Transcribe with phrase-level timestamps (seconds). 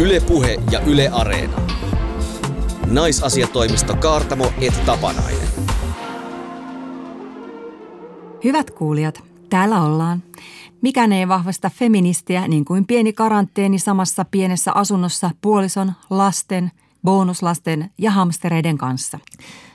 [0.00, 1.56] Ylepuhe ja Yle Areena.
[2.86, 5.48] Naisasiatoimisto Kaartamo et Tapanainen.
[8.44, 10.22] Hyvät kuulijat, täällä ollaan.
[10.82, 16.70] Mikään ei vahvasta feministiä niin kuin pieni karanteeni samassa pienessä asunnossa puolison, lasten,
[17.04, 19.18] bonuslasten ja hamstereiden kanssa.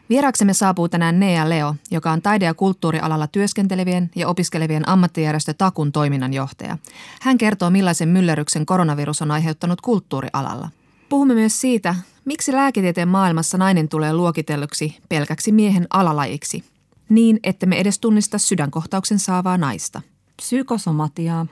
[0.09, 5.91] Vieraksemme saapuu tänään Nea Leo, joka on taide- ja kulttuurialalla työskentelevien ja opiskelevien ammattijärjestö Takun
[5.91, 6.77] toiminnanjohtaja.
[7.21, 10.69] Hän kertoo, millaisen myllerryksen koronavirus on aiheuttanut kulttuurialalla.
[11.09, 11.95] Puhumme myös siitä,
[12.25, 16.63] miksi lääketieteen maailmassa nainen tulee luokitelluksi pelkäksi miehen alalajiksi,
[17.09, 20.01] niin että me edes tunnista sydänkohtauksen saavaa naista.
[20.37, 21.47] Psykosomatiaa.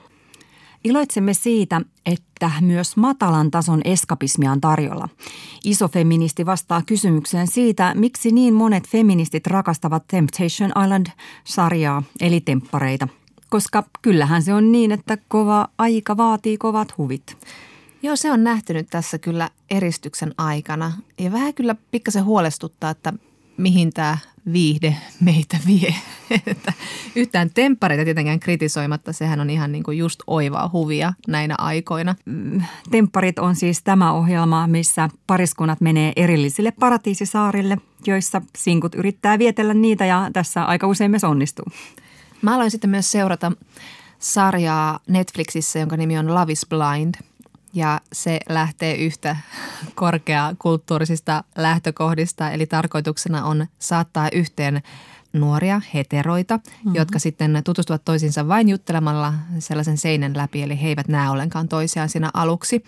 [0.84, 5.10] Iloitsemme siitä, että myös matalan tason eskapismia on tarjolla.
[5.64, 13.08] Iso feministi vastaa kysymykseen siitä, miksi niin monet feministit rakastavat Temptation Island-sarjaa, eli temppareita.
[13.50, 17.38] Koska kyllähän se on niin, että kova aika vaatii kovat huvit.
[18.04, 20.92] Joo, se on nähtynyt tässä kyllä eristyksen aikana.
[21.20, 23.14] Ja vähän kyllä pikkasen huolestuttaa, että
[23.58, 24.18] mihin tämä
[24.54, 25.96] viihde meitä vie.
[26.48, 26.74] Että
[27.16, 32.16] yhtään temppareita tietenkään kritisoimatta, sehän on ihan niin kuin just oivaa huvia näinä aikoina.
[32.26, 39.74] Mm, tempparit on siis tämä ohjelma, missä pariskunnat menee erillisille paratiisisaarille, joissa sinkut yrittää vietellä
[39.74, 41.66] niitä ja tässä aika usein myös onnistuu.
[42.42, 43.52] Mä aloin sitten myös seurata
[44.20, 47.16] sarjaa Netflixissä, jonka nimi on Love is Blind–
[47.74, 49.36] ja se lähtee yhtä
[49.96, 54.82] korkeakulttuurisista lähtökohdista, eli tarkoituksena on saattaa yhteen
[55.34, 56.96] nuoria heteroita, mm-hmm.
[56.96, 62.10] jotka sitten tutustuvat toisiinsa vain juttelemalla sellaisen seinän läpi, eli he eivät näe ollenkaan toisiaan
[62.10, 62.84] siinä aluksi.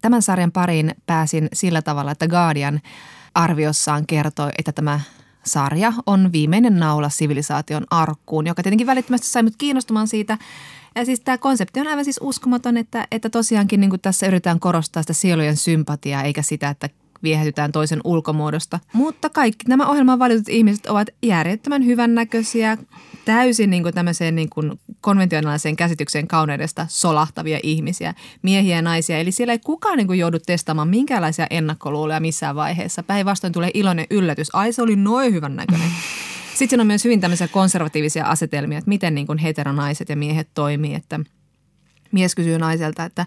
[0.00, 2.80] Tämän sarjan pariin pääsin sillä tavalla, että Guardian
[3.34, 5.00] arviossaan kertoi, että tämä
[5.48, 10.38] sarja on viimeinen naula sivilisaation arkkuun, joka tietenkin välittömästi sai mut kiinnostumaan siitä–
[10.98, 15.02] ja siis tämä konsepti on aivan siis uskomaton, että, että tosiaankin niin tässä yritetään korostaa
[15.02, 16.88] sitä sielujen sympatiaa eikä sitä, että
[17.22, 18.80] viehätytään toisen ulkomuodosta.
[18.92, 22.78] Mutta kaikki nämä ohjelman valitut ihmiset ovat järjettömän hyvännäköisiä,
[23.24, 29.18] täysin niin kuin tämmöiseen niin kuin konventionaaliseen käsitykseen kauneudesta solahtavia ihmisiä, miehiä ja naisia.
[29.18, 33.02] Eli siellä ei kukaan niin kuin joudu testaamaan minkäänlaisia ennakkoluuloja missään vaiheessa.
[33.02, 34.48] Päinvastoin tulee iloinen yllätys.
[34.52, 35.90] Ai se oli noin hyvän näköinen.
[36.54, 40.94] Sitten on myös hyvin tämmöisiä konservatiivisia asetelmia, että miten niin kuin heteronaiset ja miehet toimii.
[40.94, 41.20] Että
[42.12, 43.26] mies kysyy naiselta, että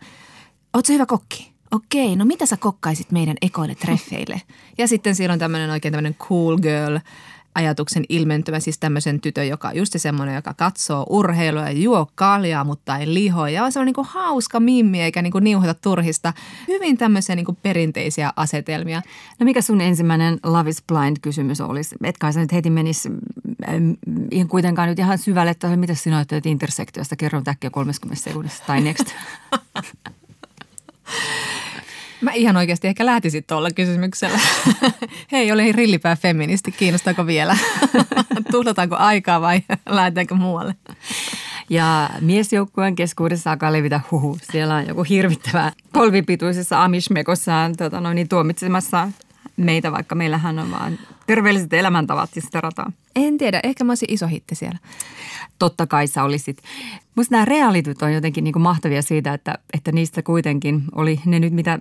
[0.73, 1.50] ootko hyvä kokki?
[1.71, 4.41] Okei, no mitä sä kokkaisit meidän ekoille treffeille?
[4.77, 6.99] Ja sitten siellä on tämmöinen oikein tämmöinen cool girl–
[7.55, 12.63] ajatuksen ilmentymä, siis tämmöisen tytön, joka on just semmoinen, joka katsoo urheilua ja juo kaljaa,
[12.63, 13.47] mutta ei liho.
[13.47, 16.33] Ja on semmoinen niin hauska mimmi eikä niin kuin niuhota turhista.
[16.67, 19.01] Hyvin tämmöisiä niin kuin perinteisiä asetelmia.
[19.39, 21.95] No mikä sun ensimmäinen Love is Blind-kysymys olisi?
[22.03, 23.09] Etkä sä nyt heti menisi
[24.31, 27.15] ihan kuitenkaan nyt ihan syvälle, että mitä sinä ajattelet intersektiosta?
[27.15, 29.05] Kerron täkkiä 30 sekunnissa tai next.
[32.21, 34.39] Mä ihan oikeasti ehkä lähtisin tuolla kysymyksellä.
[35.31, 36.71] Hei, olen rillipää feministi.
[36.71, 37.57] Kiinnostaako vielä?
[38.51, 40.75] Tuhlataanko aikaa vai lähdetäänkö muualle?
[41.69, 44.37] Ja miesjoukkueen keskuudessa alkaa levitä huhu.
[44.51, 49.09] Siellä on joku hirvittävä polvipituisessa amishmekossaan tota, noin, niin tuomitsemassa
[49.57, 52.91] meitä, vaikka meillähän on vaan terveelliset elämäntavat ja sitä rataa.
[53.15, 54.77] En tiedä, ehkä mä olisin iso hitti siellä.
[55.59, 56.57] Totta kai sä olisit.
[57.15, 61.39] Musta nämä realityt on jotenkin niin kuin mahtavia siitä, että, että niistä kuitenkin oli ne
[61.39, 61.79] nyt mitä,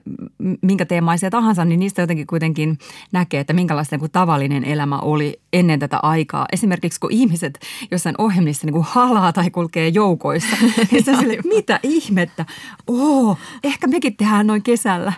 [0.63, 2.79] minkä teemaisia tahansa, niin niistä jotenkin kuitenkin
[3.13, 6.47] näkee, että minkälaista niin kuin tavallinen elämä oli ennen tätä aikaa.
[6.53, 7.59] Esimerkiksi kun ihmiset
[7.91, 10.57] jossain ohjelmissa niin kuin halaa tai kulkee joukoissa,
[10.91, 12.45] niin se sille, mitä ihmettä,
[12.87, 15.13] oo, ehkä mekin tehdään noin kesällä.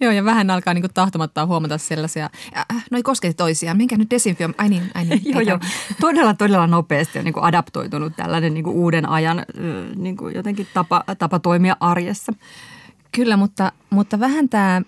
[0.00, 4.10] Joo, ja vähän alkaa niin kuin tahtomatta huomata sellaisia, äh, noi kosketi toisiaan, minkä nyt
[4.10, 5.22] desinfio, ai niin, ai niin.
[5.32, 5.58] joo, joo,
[6.00, 9.44] todella, todella nopeasti on niin kuin adaptoitunut tällainen niin kuin uuden ajan
[9.96, 12.32] niin kuin jotenkin tapa, tapa toimia arjessa.
[13.12, 14.82] Kyllä, mutta, mutta vähän tämä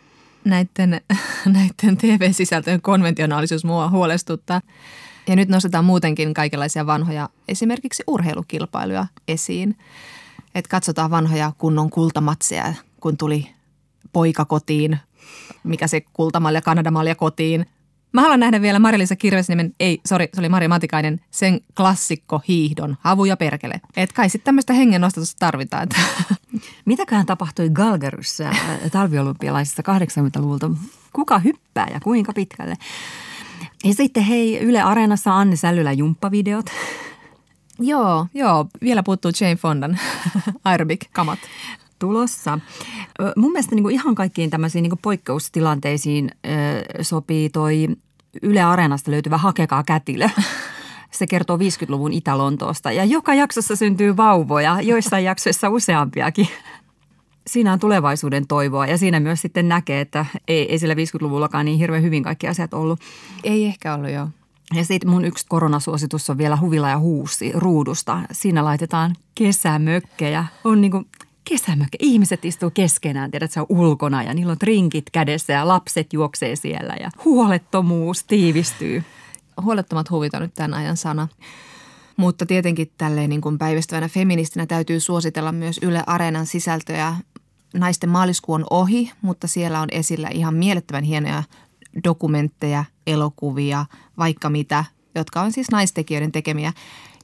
[0.45, 1.01] näiden,
[1.47, 4.61] näiden TV-sisältöjen konventionaalisuus mua huolestuttaa.
[5.27, 9.79] Ja nyt nostetaan muutenkin kaikenlaisia vanhoja, esimerkiksi urheilukilpailuja esiin.
[10.55, 13.51] Että katsotaan vanhoja kunnon kultamatseja, kun tuli
[14.13, 14.99] poika kotiin,
[15.65, 17.67] mikä se kultamalja, Kanadamalja kotiin–
[18.13, 22.97] Mä haluan nähdä vielä Marilisa Kirvesniemen, ei, sori, se oli Mari Matikainen, sen klassikko hiihdon,
[23.01, 23.81] havu ja perkele.
[23.97, 25.89] Et kai sitten tämmöistä hengennostatusta tarvitaan.
[26.85, 30.71] Mitäköhän tapahtui Galgaryssä äh, talviolympialaisissa 80-luvulta?
[31.13, 32.75] Kuka hyppää ja kuinka pitkälle?
[33.85, 36.67] Ja sitten hei, Yle Areenassa Anne Sällylä jumppavideot.
[37.79, 38.67] Joo, joo.
[38.81, 39.99] Vielä puuttuu Jane Fondan
[40.65, 41.39] aerobic-kamat
[42.01, 42.59] tulossa.
[43.37, 46.31] Mun mielestä niin kuin ihan kaikkiin tämmöisiin niin kuin poikkeustilanteisiin
[47.03, 47.89] sopii toi
[48.43, 50.29] Yle Areenasta löytyvä Hakekaa kätilö.
[51.11, 56.49] Se kertoo 50-luvun Itä-Lontoosta ja joka jaksossa syntyy vauvoja, joissain jaksoissa useampiakin.
[57.47, 61.79] siinä on tulevaisuuden toivoa ja siinä myös sitten näkee, että ei, ei sillä 50-luvullakaan niin
[61.79, 63.01] hirveän hyvin kaikki asiat ollut.
[63.45, 64.29] Ei ehkä ollut, joo.
[64.75, 68.21] Ja sitten mun yksi koronasuositus on vielä huvila ja huusi ruudusta.
[68.33, 70.45] Siinä laitetaan kesämökkejä.
[70.65, 71.07] On niin
[71.49, 71.99] kuin kesämökkä.
[72.01, 76.57] Ihmiset istuu keskenään, tiedät, se on ulkona ja niillä on trinkit kädessä ja lapset juoksee
[76.57, 79.05] siellä ja huolettomuus tiivistyy.
[79.63, 81.29] Huolettomat huvit on nyt tämän ajan sana.
[82.17, 87.17] Mutta tietenkin tälleen niin kuin päivystävänä feministinä täytyy suositella myös Yle Areenan sisältöjä.
[87.75, 91.43] Naisten maaliskuu on ohi, mutta siellä on esillä ihan mielettömän hienoja
[92.05, 93.87] dokumentteja, elokuvia,
[94.19, 94.85] vaikka mitä,
[95.15, 96.73] jotka on siis naistekijöiden tekemiä.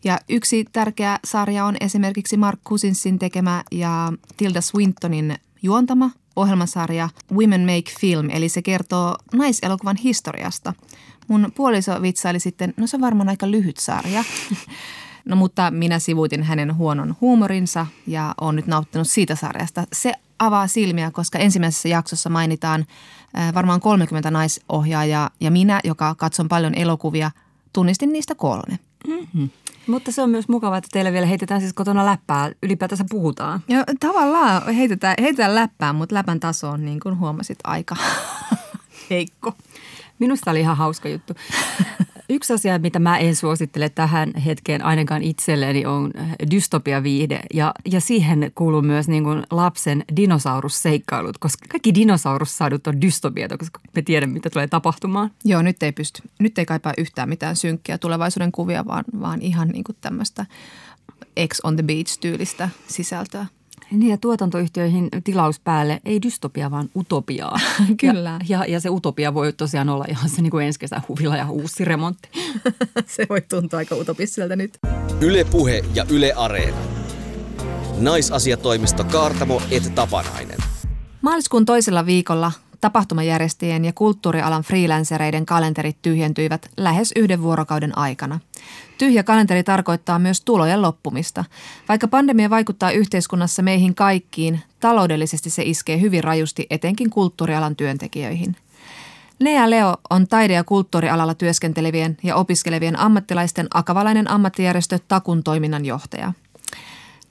[0.07, 7.61] Ja yksi tärkeä sarja on esimerkiksi Mark Cousinsin tekemä ja Tilda Swintonin juontama ohjelmasarja Women
[7.61, 10.73] Make Film, eli se kertoo naiselokuvan historiasta.
[11.29, 14.25] Mun puoliso vitsaili sitten, no se on varmaan aika lyhyt sarja.
[15.25, 19.87] No mutta minä sivuutin hänen huonon huumorinsa ja olen nyt nauttinut siitä sarjasta.
[19.93, 22.87] Se avaa silmiä, koska ensimmäisessä jaksossa mainitaan
[23.55, 27.31] varmaan 30 naisohjaajaa ja minä, joka katson paljon elokuvia,
[27.73, 28.79] tunnistin niistä kolme.
[29.07, 29.51] Mm-hmm.
[29.87, 32.51] Mutta se on myös mukavaa, että teille vielä heitetään siis kotona läppää.
[32.63, 33.61] Ylipäätänsä puhutaan.
[33.69, 37.97] Joo, tavallaan heitetään, heitetään läppää, mutta läpän taso on niin kuin huomasit aika
[39.11, 39.53] heikko.
[40.19, 41.35] Minusta oli ihan hauska juttu.
[42.29, 46.11] Yksi asia, mitä mä en suosittele tähän hetkeen ainakaan itselleni, on
[46.51, 47.41] dystopiaviihde.
[47.55, 53.81] Ja, ja siihen kuuluu myös niin kuin lapsen dinosaurusseikkailut, koska kaikki dinosaurussadut on dystopioita, koska
[53.95, 55.31] me tiedämme, mitä tulee tapahtumaan.
[55.45, 56.23] Joo, nyt ei pysty.
[56.39, 60.47] Nyt ei kaipaa yhtään mitään synkkiä tulevaisuuden kuvia, vaan, vaan ihan niin kuin tämmöistä
[61.49, 63.47] X on the Beach-tyylistä sisältöä.
[63.91, 67.59] Niin ja tuotantoyhtiöihin tilaus päälle, ei dystopia, vaan utopiaa.
[68.01, 68.39] Kyllä.
[68.49, 71.37] Ja, ja, ja se utopia voi tosiaan olla ihan se niin kuin ensi kesän huvila
[71.37, 72.29] ja uusi remontti.
[73.07, 74.79] se voi tuntua aika utopistiselta nyt.
[75.21, 76.77] Yle Puhe ja Yle Areena.
[77.99, 80.59] Naisasiatoimisto Kaartamo et Tapanainen.
[81.23, 88.41] Maaliskuun toisella viikolla tapahtumajärjestäjien ja kulttuurialan freelancereiden kalenterit tyhjentyivät lähes yhden vuorokauden aikana.
[88.99, 91.45] Tyhjä kalenteri tarkoittaa myös tulojen loppumista.
[91.89, 98.57] Vaikka pandemia vaikuttaa yhteiskunnassa meihin kaikkiin, taloudellisesti se iskee hyvin rajusti etenkin kulttuurialan työntekijöihin.
[99.41, 106.33] Nea Leo on taide- ja kulttuurialalla työskentelevien ja opiskelevien ammattilaisten akavalainen ammattijärjestö Takun toiminnan johtaja.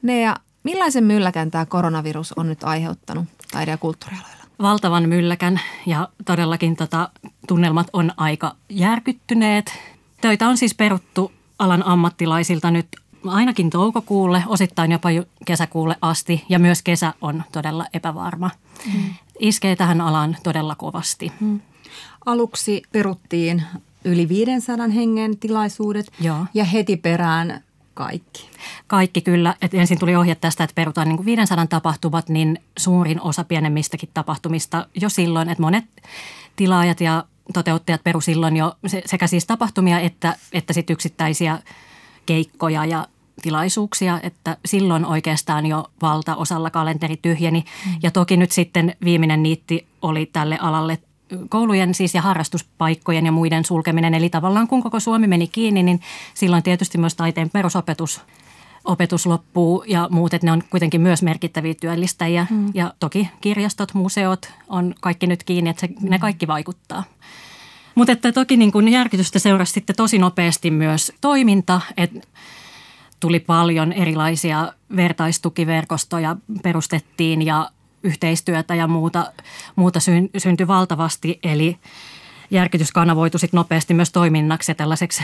[0.02, 4.45] Nea, millaisen mylläkän tämä koronavirus on nyt aiheuttanut taide- ja kulttuurialoilla?
[4.62, 7.10] Valtavan mylläkän ja todellakin tota,
[7.48, 9.72] tunnelmat on aika järkyttyneet.
[10.22, 12.88] Töitä on siis peruttu alan ammattilaisilta nyt
[13.28, 15.10] ainakin toukokuulle, osittain jopa
[15.46, 18.50] kesäkuulle asti ja myös kesä on todella epävarma.
[18.94, 19.14] Mm.
[19.40, 21.32] Iskee tähän alaan todella kovasti.
[21.40, 21.60] Mm.
[22.26, 23.64] Aluksi peruttiin
[24.06, 26.46] yli 500 hengen tilaisuudet Joo.
[26.54, 27.64] ja heti perään
[27.96, 28.50] kaikki.
[28.88, 29.56] Kaikki kyllä.
[29.62, 34.10] Et ensin tuli ohje tästä, että perutaan niin kuin 500 tapahtumat, niin suurin osa pienemmistäkin
[34.14, 35.86] tapahtumista jo silloin, että monet
[36.56, 38.76] tilaajat ja toteuttajat peru silloin jo
[39.06, 41.60] sekä siis tapahtumia että, että sit yksittäisiä
[42.26, 43.08] keikkoja ja
[43.42, 47.60] tilaisuuksia, että silloin oikeastaan jo valtaosalla kalenteri tyhjeni.
[47.86, 47.92] Mm.
[48.04, 51.00] Ja toki nyt sitten viimeinen niitti oli tälle alalle
[51.50, 54.14] koulujen siis ja harrastuspaikkojen ja muiden sulkeminen.
[54.14, 56.02] Eli tavallaan kun koko Suomi meni kiinni, niin
[56.34, 58.22] silloin tietysti myös taiteen perusopetus
[58.86, 62.48] opetus loppuu ja muut, että ne on kuitenkin myös merkittäviä työllistäjiä.
[62.50, 62.72] Hmm.
[62.74, 66.10] Ja toki kirjastot, museot on kaikki nyt kiinni, että se, hmm.
[66.10, 67.04] ne kaikki vaikuttaa.
[67.96, 72.20] Mutta että toki niin kun järkytystä seurasi sitten tosi nopeasti myös toiminta, että
[73.20, 77.70] tuli paljon erilaisia vertaistukiverkostoja perustettiin ja
[78.06, 79.32] yhteistyötä ja muuta,
[79.76, 80.00] muuta
[80.38, 81.40] syntyi valtavasti.
[81.44, 81.78] Eli
[82.52, 85.24] järkytys kanavoitui sitten nopeasti myös toiminnaksi ja tällaiseksi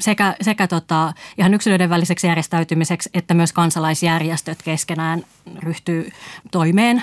[0.00, 5.24] sekä, sekä tota, ihan yksilöiden väliseksi järjestäytymiseksi että myös kansalaisjärjestöt keskenään
[5.58, 6.12] ryhtyy
[6.50, 7.02] toimeen.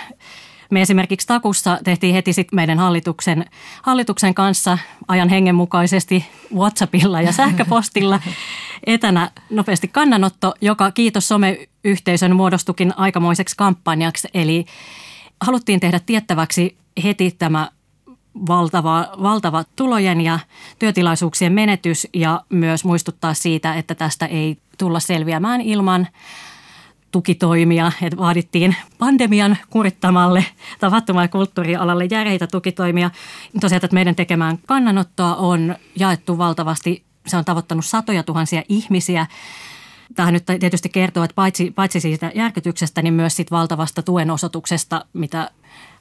[0.71, 3.45] Me esimerkiksi Takussa tehtiin heti sit meidän hallituksen,
[3.81, 8.19] hallituksen kanssa ajan hengen mukaisesti WhatsAppilla ja sähköpostilla
[8.85, 14.27] etänä nopeasti kannanotto, joka kiitos someyhteisön muodostukin aikamoiseksi kampanjaksi.
[14.33, 14.65] Eli
[15.41, 17.71] haluttiin tehdä tiettäväksi heti tämä
[18.47, 20.39] valtava, valtava tulojen ja
[20.79, 26.07] työtilaisuuksien menetys ja myös muistuttaa siitä, että tästä ei tulla selviämään ilman
[27.11, 27.91] tukitoimia.
[28.01, 30.45] Että vaadittiin pandemian kurittamalle
[30.79, 33.11] tapahtuma- ja kulttuurialalle järeitä tukitoimia.
[33.61, 37.03] Tosiaan, että meidän tekemään kannanottoa on jaettu valtavasti.
[37.27, 39.27] Se on tavoittanut satoja tuhansia ihmisiä
[40.15, 45.05] Tähän nyt tietysti kertoo, että paitsi, paitsi siitä järkytyksestä, niin myös siitä valtavasta tuen osoituksesta,
[45.13, 45.51] mitä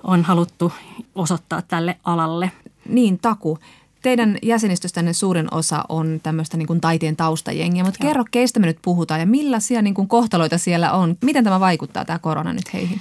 [0.02, 0.72] on haluttu
[1.14, 2.50] osoittaa tälle alalle.
[2.88, 3.58] Niin, Taku.
[4.02, 8.08] Teidän jäsenistöstänne suurin osa on tämmöistä niin kuin taiteen taustajengiä, mutta Joo.
[8.08, 11.16] kerro, keistä me nyt puhutaan ja millaisia niin kuin kohtaloita siellä on?
[11.22, 13.00] Miten tämä vaikuttaa, tämä korona nyt heihin?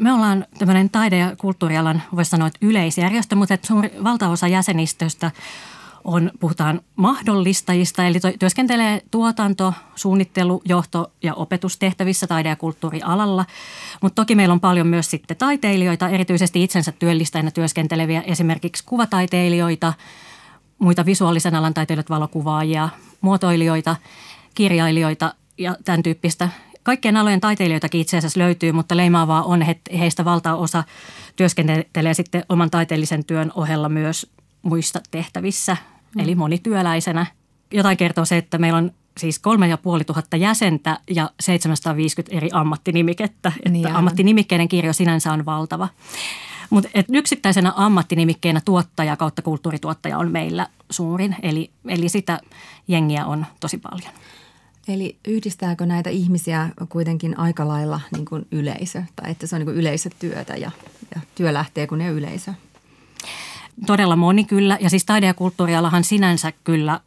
[0.00, 5.30] me ollaan tämmöinen taide- ja kulttuurialan, voisi sanoa, että yleisjärjestö, mutta että suuri, valtaosa jäsenistöstä
[6.04, 13.44] on, puhutaan mahdollistajista, eli työskentelee tuotanto, suunnittelu, johto ja opetustehtävissä taide- ja kulttuurialalla.
[14.00, 19.92] Mutta toki meillä on paljon myös sitten taiteilijoita, erityisesti itsensä työllistäjänä työskenteleviä, esimerkiksi kuvataiteilijoita,
[20.78, 22.88] muita visuaalisen alan taiteilijoita, valokuvaajia,
[23.20, 23.96] muotoilijoita,
[24.54, 26.48] kirjailijoita ja tämän tyyppistä.
[26.82, 30.84] Kaikkien alojen taiteilijoitakin itse asiassa löytyy, mutta leimaavaa on, että heistä valtaosa
[31.36, 34.30] työskentelee sitten oman taiteellisen työn ohella myös
[34.62, 35.76] muista tehtävissä,
[36.14, 36.24] mm.
[36.24, 37.26] eli monityöläisenä.
[37.72, 42.48] Jotain kertoo se, että meillä on siis kolme ja puoli tuhatta jäsentä ja 750 eri
[42.52, 43.52] ammattinimikettä.
[43.56, 45.88] Että niin ammattinimikkeiden kirjo sinänsä on valtava.
[46.70, 52.40] Mutta yksittäisenä ammattinimikkeenä tuottaja kautta kulttuurituottaja on meillä suurin, eli, eli sitä
[52.88, 54.12] jengiä on tosi paljon.
[54.88, 59.66] Eli yhdistääkö näitä ihmisiä kuitenkin aika lailla niin kuin yleisö, tai että se on niin
[59.66, 60.70] kuin yleisötyötä ja,
[61.14, 62.52] ja työ lähtee kun ne yleisö?
[63.86, 67.00] Todella moni kyllä, ja siis taide- ja kulttuurialahan sinänsä kyllä,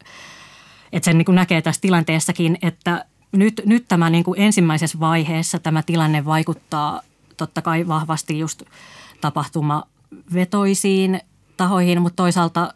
[0.92, 5.58] että sen niin kuin näkee tässä tilanteessakin, että nyt, nyt tämä niin kuin ensimmäisessä vaiheessa
[5.58, 7.02] tämä tilanne vaikuttaa
[7.36, 8.62] totta kai vahvasti just
[9.20, 11.20] tapahtumavetoisiin
[11.56, 12.74] tahoihin, mutta toisaalta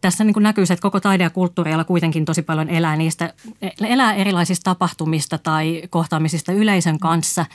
[0.00, 3.34] tässä niin kuin näkyy se, että koko taide- ja kulttuuriala kuitenkin tosi paljon elää niistä,
[3.80, 7.46] elää erilaisista tapahtumista tai kohtaamisista yleisön kanssa.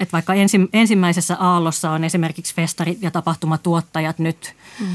[0.00, 4.86] Että vaikka ensi, ensimmäisessä aallossa on esimerkiksi festari- ja tapahtumatuottajat nyt mm.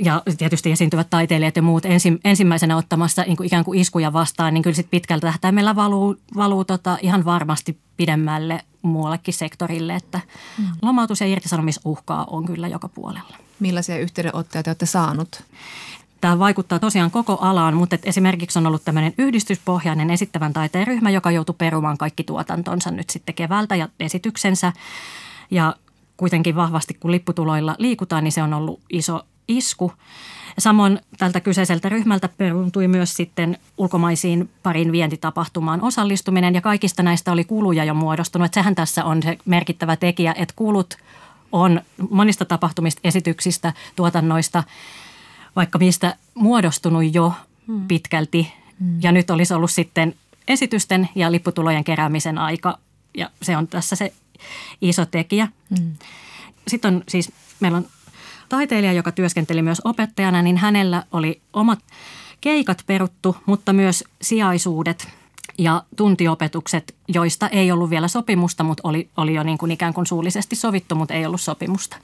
[0.00, 4.54] ja tietysti esiintyvät taiteilijat ja muut ensi, ensimmäisenä ottamassa niin kuin ikään kuin iskuja vastaan,
[4.54, 10.20] niin kyllä sitten pitkältä tähtäimellä valuu, valuu tota ihan varmasti pidemmälle muuallekin sektorille, että
[10.58, 10.64] mm.
[10.82, 13.36] lomautus- ja irtisanomisuhkaa on kyllä joka puolella.
[13.60, 15.42] Millaisia yhteydenottoja te olette saanut?
[16.20, 21.30] Tämä vaikuttaa tosiaan koko alaan, mutta esimerkiksi on ollut tämmöinen yhdistyspohjainen esittävän taiteen ryhmä, joka
[21.30, 24.72] joutui perumaan kaikki tuotantonsa nyt sitten keväältä ja esityksensä.
[25.50, 25.76] Ja
[26.16, 29.92] kuitenkin vahvasti, kun lipputuloilla liikutaan, niin se on ollut iso isku.
[30.58, 37.44] Samoin tältä kyseiseltä ryhmältä peruntui myös sitten ulkomaisiin parin vientitapahtumaan osallistuminen ja kaikista näistä oli
[37.44, 38.46] kuluja jo muodostunut.
[38.46, 40.96] Että sehän tässä on se merkittävä tekijä, että kulut
[41.52, 41.80] on
[42.10, 44.64] monista tapahtumista, esityksistä, tuotannoista,
[45.56, 47.32] vaikka mistä muodostunut jo
[47.66, 47.88] hmm.
[47.88, 48.52] pitkälti.
[48.80, 48.98] Hmm.
[49.02, 50.14] Ja nyt olisi ollut sitten
[50.48, 52.78] esitysten ja lipputulojen keräämisen aika
[53.16, 54.12] ja se on tässä se
[54.80, 55.48] iso tekijä.
[55.78, 55.92] Hmm.
[56.68, 57.86] Sitten on siis, meillä on
[58.48, 61.78] taiteilija, joka työskenteli myös opettajana, niin hänellä oli omat
[62.40, 65.08] keikat peruttu, mutta myös sijaisuudet
[65.58, 70.06] ja tuntiopetukset, joista ei ollut vielä sopimusta, mutta oli, oli jo niin kuin ikään kuin
[70.06, 71.96] suullisesti sovittu, mutta ei ollut sopimusta.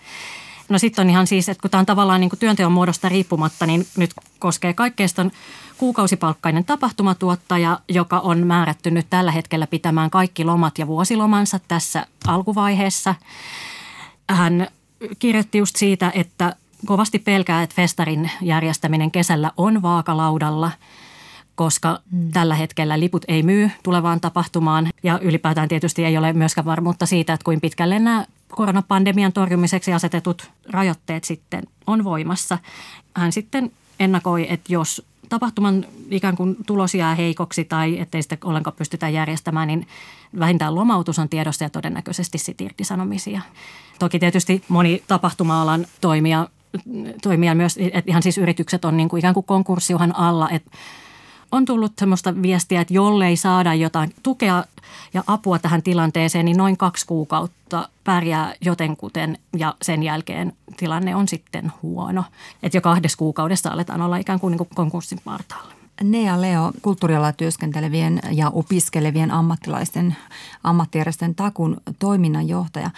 [0.73, 3.67] No sitten on ihan siis, että kun tämä on tavallaan niin kuin työnteon muodosta riippumatta,
[3.67, 5.27] niin nyt koskee kaikkeista
[5.79, 13.15] kuukausipalkkainen tapahtumatuottaja, joka on määrätty nyt tällä hetkellä pitämään kaikki lomat ja vuosilomansa tässä alkuvaiheessa.
[14.31, 14.69] Hän
[15.19, 20.71] kirjoitti just siitä, että kovasti pelkää, että festarin järjestäminen kesällä on vaakalaudalla,
[21.55, 22.31] koska mm.
[22.31, 27.33] tällä hetkellä liput ei myy tulevaan tapahtumaan ja ylipäätään tietysti ei ole myöskään varmuutta siitä,
[27.33, 28.25] että kuin pitkälle nämä
[28.57, 32.59] koronapandemian torjumiseksi asetetut rajoitteet sitten on voimassa.
[33.17, 38.77] Hän sitten ennakoi, että jos tapahtuman ikään kuin tulos jää heikoksi tai ettei sitä ollenkaan
[38.77, 39.87] pystytä järjestämään, niin
[40.39, 43.41] vähintään lomautus on tiedossa ja todennäköisesti sitten irtisanomisia.
[43.99, 46.49] Toki tietysti moni tapahtuma-alan toimija,
[47.23, 50.71] toimija myös, että ihan siis yritykset on niin kuin ikään kuin konkurssiuhan alla, että
[51.53, 54.65] on tullut sellaista viestiä, että jollei saada jotain tukea
[55.15, 61.29] ja apua tähän tilanteeseen, niin noin kaksi kuukautta pärjää jotenkuten ja sen jälkeen tilanne on
[61.29, 62.25] sitten huono.
[62.63, 65.73] Että jo kahdessa kuukaudessa aletaan olla ikään kuin, niin kuin konkurssin partaalla.
[66.03, 70.17] Nea Leo, kulttuurialalla työskentelevien ja opiskelevien ammattilaisten
[70.65, 72.91] ammattijärjestön takun toiminnanjohtaja.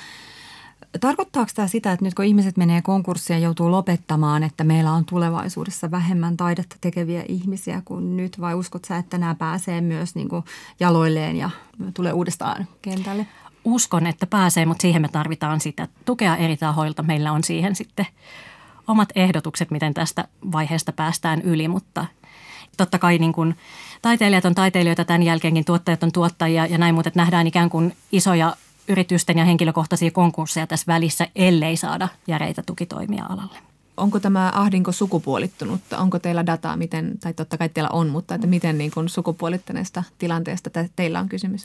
[1.01, 5.05] Tarkoittaako tämä sitä, että nyt kun ihmiset menee konkurssiin ja joutuu lopettamaan, että meillä on
[5.05, 10.29] tulevaisuudessa vähemmän taidetta tekeviä ihmisiä kuin nyt vai uskot sä, että nämä pääsee myös niin
[10.29, 10.45] kuin
[10.81, 11.51] jaloilleen ja
[11.95, 13.27] tulee uudestaan kentälle?
[13.65, 17.03] Uskon, että pääsee, mutta siihen me tarvitaan sitä tukea eri tahoilta.
[17.03, 18.07] Meillä on siihen sitten
[18.87, 22.07] omat ehdotukset, miten tästä vaiheesta päästään yli, mutta
[22.77, 23.57] totta kai niin kuin
[24.03, 28.57] taiteilijat on taiteilijoita tämän jälkeenkin, tuottajat on tuottajia ja näin, mutta nähdään ikään kuin isoja
[28.89, 33.59] yritysten ja henkilökohtaisia konkursseja tässä välissä, ellei saada järeitä tukitoimia alalle.
[33.97, 35.99] Onko tämä ahdinko sukupuolittunutta?
[35.99, 40.03] Onko teillä dataa, miten, tai totta kai teillä on, mutta että miten niin kuin sukupuolittuneesta
[40.19, 41.63] tilanteesta teillä on kysymys?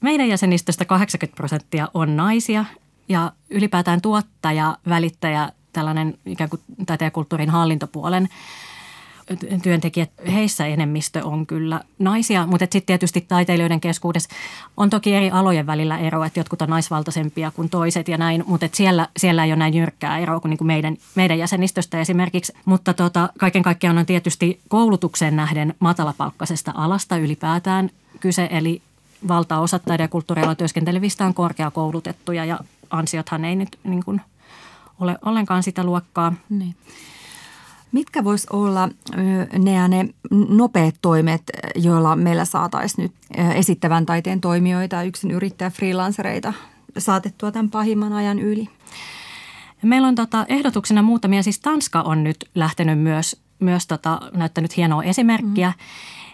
[0.00, 2.64] Meidän jäsenistöstä 80 prosenttia on naisia
[3.08, 8.28] ja ylipäätään tuottaja, välittäjä, tällainen ikään kuin taiteen ja kulttuurin hallintopuolen
[9.62, 14.28] työntekijät, heissä enemmistö on kyllä naisia, mutta sitten tietysti taiteilijoiden keskuudessa
[14.76, 18.68] on toki eri alojen välillä ero, että jotkut on naisvaltaisempia kuin toiset ja näin, mutta
[18.72, 22.52] siellä, siellä ei ole näin jyrkkää eroa kuin, niin kuin meidän, meidän jäsenistöstä esimerkiksi.
[22.64, 27.90] Mutta tota, kaiken kaikkiaan on tietysti koulutukseen nähden matalapalkkaisesta alasta ylipäätään
[28.20, 28.82] kyse, eli
[29.28, 32.58] valtaosa taide- ja kulttuurialalla työskentelevistä on korkeakoulutettuja ja
[32.90, 34.20] ansiothan ei nyt niin kuin
[35.00, 36.32] ole ollenkaan sitä luokkaa.
[36.50, 36.76] Niin.
[37.94, 38.88] Mitkä vois olla
[39.58, 40.08] ne, ne
[40.48, 41.42] nopeat toimet,
[41.74, 43.12] joilla meillä saataisiin nyt
[43.54, 46.52] esittävän taiteen toimijoita, yksin yrittäjä, freelancereita
[46.98, 48.68] saatettua tämän pahimman ajan yli?
[49.82, 55.02] Meillä on tota ehdotuksena muutamia, siis Tanska on nyt lähtenyt myös, myös tota, näyttänyt hienoa
[55.02, 55.68] esimerkkiä.
[55.68, 55.74] Mm.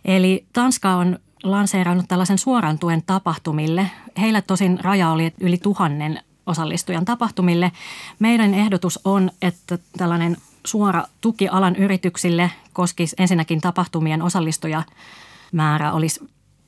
[0.04, 3.90] Eli Tanska on lanseerannut tällaisen suoran tuen tapahtumille.
[4.20, 7.72] Heillä tosin raja oli yli tuhannen osallistujan tapahtumille.
[8.18, 10.36] Meidän ehdotus on, että tällainen
[10.66, 16.20] suora tuki alan yrityksille koskisi ensinnäkin tapahtumien osallistujamäärä olisi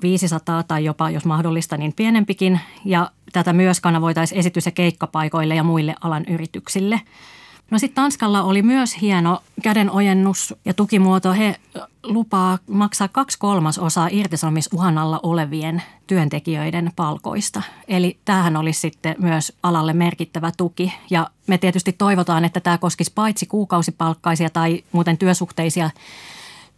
[0.03, 2.61] 500 tai jopa, jos mahdollista, niin pienempikin.
[2.85, 7.01] Ja tätä myös kanavoitaisiin esitys- ja keikkapaikoille ja muille alan yrityksille–
[7.73, 11.33] No sitten Tanskalla oli myös hieno kädenojennus ja tukimuoto.
[11.33, 11.57] He
[12.03, 17.63] lupaa maksaa kaksi kolmasosaa irtisanomisuhan alla olevien työntekijöiden palkoista.
[17.89, 20.93] Eli tämähän olisi sitten myös alalle merkittävä tuki.
[21.11, 25.91] Ja me tietysti toivotaan, että tämä koskisi paitsi kuukausipalkkaisia tai muuten työsuhteisia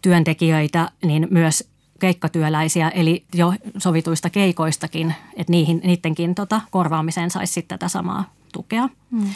[0.03, 1.69] työntekijöitä, niin myös
[2.01, 8.89] keikkatyöläisiä, eli jo sovituista keikoistakin, että niihin, niidenkin tota, korvaamiseen saisi sitten tätä samaa tukea.
[9.11, 9.31] Hmm.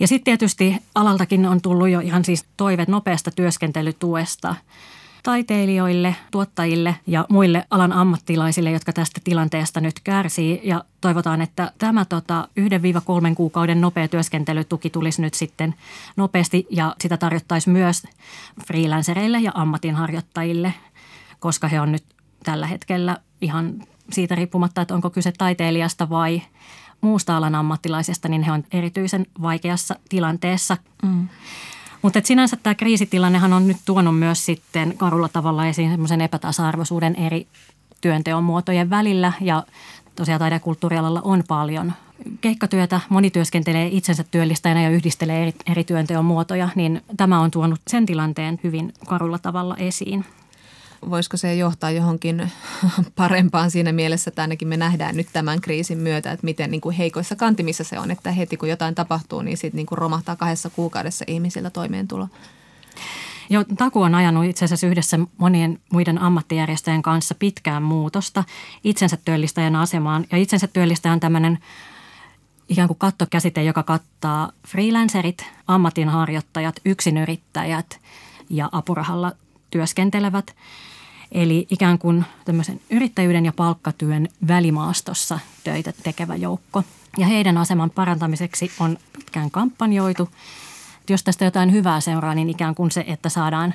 [0.00, 4.54] Ja sitten tietysti alaltakin on tullut jo ihan siis toiveet nopeasta työskentelytuesta
[5.22, 10.60] taiteilijoille, tuottajille ja muille alan ammattilaisille, jotka tästä tilanteesta nyt kärsii.
[10.64, 12.48] Ja toivotaan, että tämä tota,
[13.30, 15.74] 1-3 kuukauden nopea työskentelytuki tulisi nyt sitten
[16.16, 18.02] nopeasti ja sitä tarjottaisiin myös
[18.66, 20.74] freelancereille ja ammatinharjoittajille,
[21.40, 22.04] koska he on nyt
[22.44, 26.42] tällä hetkellä ihan siitä riippumatta, että onko kyse taiteilijasta vai
[27.00, 30.76] muusta alan ammattilaisesta, niin he on erityisen vaikeassa tilanteessa.
[31.02, 31.28] Mm.
[32.02, 37.46] Mutta sinänsä tämä kriisitilannehan on nyt tuonut myös sitten karulla tavalla esiin semmoisen epätasa-arvoisuuden eri
[38.00, 39.62] työnteon muotojen välillä ja
[40.16, 41.92] tosiaan taide- ja kulttuurialalla on paljon
[42.40, 47.80] keikkatyötä, moni työskentelee itsensä työllistäjänä ja yhdistelee eri, eri työnteon muotoja, niin tämä on tuonut
[47.88, 50.24] sen tilanteen hyvin karulla tavalla esiin
[51.10, 52.50] voisiko se johtaa johonkin
[53.16, 56.96] parempaan siinä mielessä, että ainakin me nähdään nyt tämän kriisin myötä, että miten niin kuin
[56.96, 61.24] heikoissa kantimissa se on, että heti kun jotain tapahtuu, niin sitten niin romahtaa kahdessa kuukaudessa
[61.28, 62.28] ihmisillä toimeentulo.
[63.50, 68.44] Joo, Taku on ajanut itse asiassa yhdessä monien muiden ammattijärjestöjen kanssa pitkään muutosta
[68.84, 70.24] itsensä työllistäjän asemaan.
[70.32, 71.58] Ja itsensä työllistäjä on tämmöinen
[72.68, 78.00] ikään kuin kattokäsite, joka kattaa freelancerit, ammatinharjoittajat, yksinyrittäjät
[78.50, 79.32] ja apurahalla
[79.70, 80.54] työskentelevät.
[81.32, 86.82] Eli ikään kuin tämmöisen yrittäjyyden ja palkkatyön välimaastossa töitä tekevä joukko.
[87.18, 90.28] Ja heidän aseman parantamiseksi on pitkään kampanjoitu.
[91.10, 93.74] Jos tästä jotain hyvää seuraa, niin ikään kuin se, että saadaan,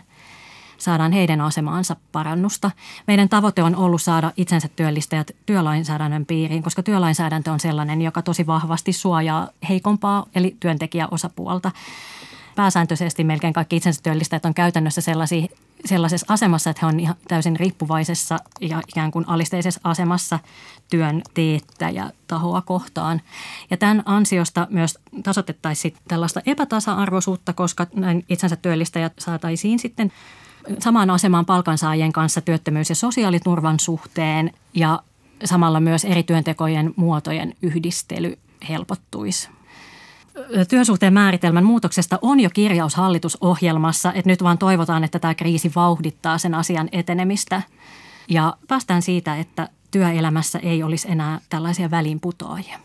[0.78, 2.72] saadaan heidän asemaansa parannusta.
[3.08, 8.48] Meidän tavoite on ollut saada itsensä työllistäjät työlainsäädännön piiriin, koska työlainsäädäntö on sellainen, joka tosi
[8.48, 11.72] vahvasti suojaa heikompaa, eli työntekijäosapuolta
[12.56, 15.48] pääsääntöisesti melkein kaikki itsensä työllistäjät on käytännössä sellaisia
[15.86, 20.40] sellaisessa asemassa, että he on ihan täysin riippuvaisessa ja ikään kuin alisteisessa asemassa
[20.90, 23.22] työn teettäjä tahoa kohtaan.
[23.72, 30.12] Ja tämän ansiosta myös tasoitettaisiin tällaista epätasa-arvoisuutta, koska näin itsensä työllistäjät saataisiin sitten
[30.80, 35.04] samaan asemaan palkansaajien kanssa työttömyys- ja sosiaaliturvan suhteen ja
[35.46, 38.40] samalla myös eri työntekojen muotojen yhdistely
[38.70, 39.50] helpottuisi
[40.70, 46.38] työsuhteen määritelmän muutoksesta on jo kirjaus hallitusohjelmassa, että nyt vaan toivotaan, että tämä kriisi vauhdittaa
[46.38, 47.62] sen asian etenemistä.
[48.30, 52.80] Ja päästään siitä, että työelämässä ei olisi enää tällaisia väliinputoajia.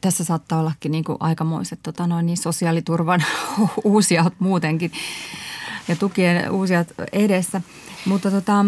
[0.00, 3.24] Tässä saattaa ollakin niin kuin aikamoiset tota noin, niin sosiaaliturvan
[3.84, 4.92] uusia muutenkin
[5.88, 7.60] ja tukien uusia edessä.
[8.06, 8.64] Mutta tota,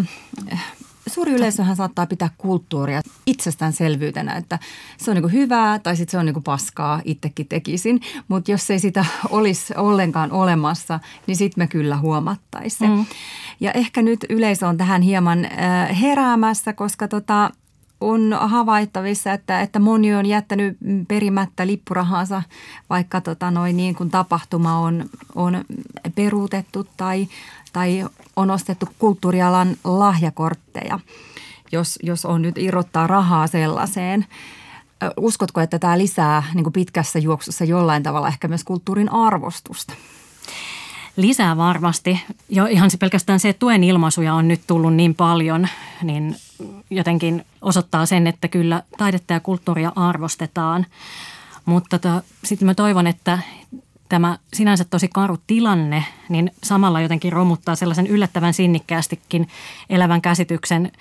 [1.07, 4.59] suuri yleisöhän saattaa pitää kulttuuria itsestäänselvyytenä, että
[4.99, 8.01] se on niin hyvää tai sitten se on niin paskaa, itsekin tekisin.
[8.29, 13.07] Mutta jos ei sitä olisi ollenkaan olemassa, niin sitten me kyllä huomattaisiin mm.
[13.61, 17.51] Ja ehkä nyt yleisö on tähän hieman äh, heräämässä, koska tota,
[18.03, 20.77] on havaittavissa, että, että moni on jättänyt
[21.09, 22.43] perimättä lippurahansa,
[22.91, 25.65] vaikka tota noin niin kuin tapahtuma on, on
[26.15, 27.29] peruutettu tai,
[27.73, 28.07] tai
[28.37, 31.01] on ostettu kulttuurialan lahjakortteja,
[31.73, 34.27] jos, jos on nyt irrottaa rahaa sellaiseen.
[35.17, 39.95] Uskotko, että tämä lisää niin kuin pitkässä juoksussa jollain tavalla ehkä myös kulttuurin arvostusta?
[41.17, 42.21] lisää varmasti.
[42.49, 45.69] Jo ihan se pelkästään se, että tuen ilmaisuja on nyt tullut niin paljon,
[46.03, 46.37] niin
[46.91, 50.87] jotenkin osoittaa sen, että kyllä taidetta ja kulttuuria arvostetaan.
[51.65, 53.39] Mutta tota, sitten mä toivon, että
[54.13, 59.49] tämä sinänsä tosi karu tilanne, niin samalla jotenkin romuttaa sellaisen yllättävän sinnikkäästikin
[59.91, 60.93] elävän käsityksen,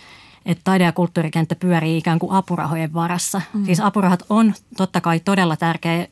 [0.45, 3.41] että taide- ja kulttuurikenttä pyörii ikään kuin apurahojen varassa.
[3.53, 3.65] Mm.
[3.65, 6.07] Siis apurahat on totta kai todella tärkeä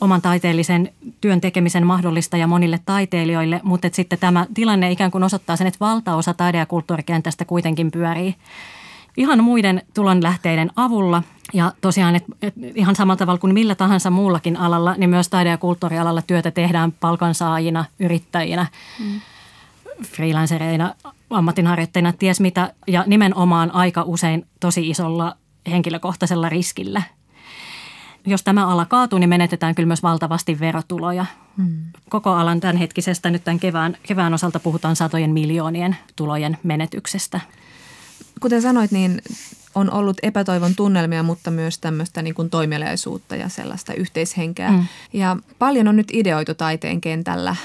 [0.00, 5.56] oman taiteellisen työn tekemisen mahdollistaja monille taiteilijoille, mutta että sitten tämä tilanne ikään kuin osoittaa
[5.56, 8.34] sen, että valtaosa taide- ja kulttuurikentästä kuitenkin pyörii
[9.16, 11.22] ihan muiden tulonlähteiden avulla.
[11.52, 15.50] Ja tosiaan, että et ihan samalla tavalla kuin millä tahansa muullakin alalla, niin myös taide-
[15.50, 18.66] ja kulttuurialalla työtä tehdään palkansaajina, yrittäjinä,
[19.00, 19.20] mm.
[20.02, 20.94] freelancereina,
[21.30, 22.72] ammatinharjoittajina, ties mitä.
[22.86, 25.36] Ja nimenomaan aika usein tosi isolla
[25.70, 27.02] henkilökohtaisella riskillä.
[28.26, 31.26] Jos tämä ala kaatuu, niin menetetään kyllä myös valtavasti verotuloja.
[31.56, 31.76] Hmm.
[32.08, 37.40] Koko alan tämänhetkisestä nyt tämän kevään, kevään osalta puhutaan satojen miljoonien tulojen menetyksestä–
[38.40, 39.22] kuten sanoit, niin
[39.74, 44.70] on ollut epätoivon tunnelmia, mutta myös tämmöistä niin kuin toimeliaisuutta ja sellaista yhteishenkeä.
[44.70, 44.86] Mm.
[45.12, 47.56] Ja paljon on nyt ideoitu taiteen kentällä.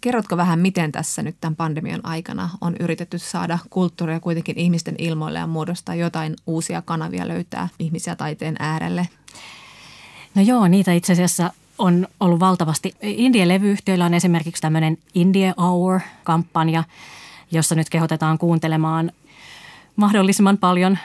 [0.00, 5.38] Kerrotko vähän, miten tässä nyt tämän pandemian aikana on yritetty saada kulttuuria kuitenkin ihmisten ilmoille
[5.38, 9.08] ja muodostaa jotain uusia kanavia löytää ihmisiä taiteen äärelle?
[10.34, 12.94] No joo, niitä itse asiassa on ollut valtavasti.
[13.02, 16.84] Indie-levyyhtiöillä on esimerkiksi tämmöinen Indie Hour-kampanja,
[17.50, 19.12] jossa nyt kehotetaan kuuntelemaan
[19.96, 20.98] mahdollisimman paljon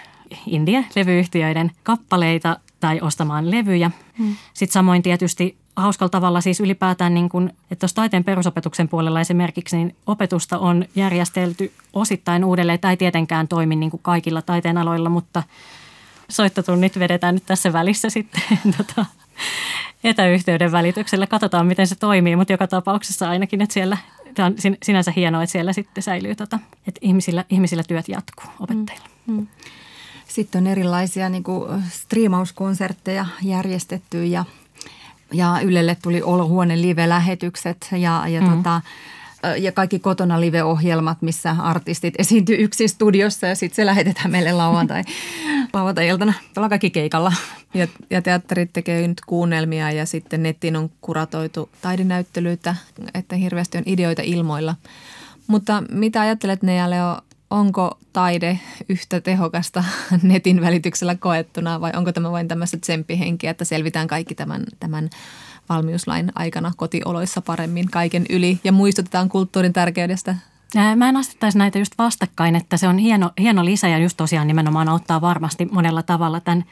[0.47, 3.91] indie-levyyhtiöiden kappaleita tai ostamaan levyjä.
[4.17, 4.36] Hmm.
[4.54, 9.78] Sitten samoin tietysti hauskalla tavalla siis ylipäätään, niin kun, että tuossa taiteen perusopetuksen puolella esimerkiksi,
[9.78, 12.80] niin opetusta on järjestelty osittain uudelleen.
[12.80, 15.43] Tämä ei tietenkään toimi niin kuin kaikilla taiteen aloilla, mutta
[16.30, 18.41] soittotunnit vedetään nyt tässä välissä sitten
[18.78, 19.06] tota,
[20.04, 21.28] etäyhteyden välityksellä.
[21.28, 23.97] Katsotaan, miten se toimii, mutta joka tapauksessa ainakin, että siellä
[24.34, 29.06] tämä on sinänsä hienoa, että siellä sitten säilyy, tota, että ihmisillä, ihmisillä työt jatkuu opettajilla.
[29.28, 29.48] Mm, mm.
[30.28, 34.46] Sitten on erilaisia niin kuin striimauskonsertteja järjestetty ja,
[35.34, 38.50] ja Ylelle tuli Olohuone live-lähetykset ja, ja mm.
[38.50, 38.82] tota,
[39.58, 45.04] ja kaikki kotona live-ohjelmat, missä artistit esiintyy yksin studiossa ja sitten se lähetetään meille lauantai,
[45.73, 46.34] lauantai-iltana.
[46.58, 47.34] Ollaan kaikki keikalla.
[47.73, 52.75] Ja, ja teatterit tekee nyt kuunnelmia ja sitten nettiin on kuratoitu taidenäyttelyitä,
[53.13, 54.75] että hirveästi on ideoita ilmoilla.
[55.47, 57.17] Mutta mitä ajattelet Neja Leo,
[57.49, 59.84] onko taide yhtä tehokasta
[60.23, 65.10] netin välityksellä koettuna vai onko tämä vain tämmöistä tsemppihenkiä, että selvitään kaikki tämän, tämän
[65.69, 70.36] valmiuslain aikana kotioloissa paremmin kaiken yli ja muistutetaan kulttuurin tärkeydestä?
[70.95, 74.47] Mä en asettaisi näitä just vastakkain, että se on hieno, hieno lisä ja just tosiaan
[74.47, 76.65] nimenomaan auttaa varmasti monella tavalla tämän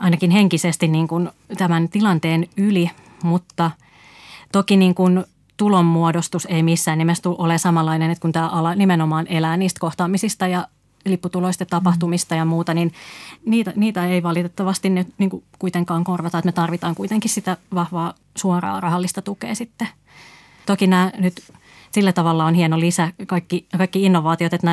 [0.00, 2.90] ainakin henkisesti niin kuin tämän tilanteen yli,
[3.22, 3.70] mutta
[4.52, 5.24] toki niin kuin
[5.56, 10.68] tulonmuodostus ei missään nimessä ole samanlainen, että kun tämä ala nimenomaan elää niistä kohtaamisista ja
[11.06, 12.92] lipputuloista, tapahtumista ja muuta, niin
[13.44, 16.38] niitä, niitä ei valitettavasti nyt niin kuin kuitenkaan korvata.
[16.38, 19.88] Että me tarvitaan kuitenkin sitä vahvaa suoraa rahallista tukea sitten.
[20.66, 21.42] Toki nämä nyt
[21.92, 24.66] sillä tavalla on hieno lisä, kaikki, kaikki innovaatiot, että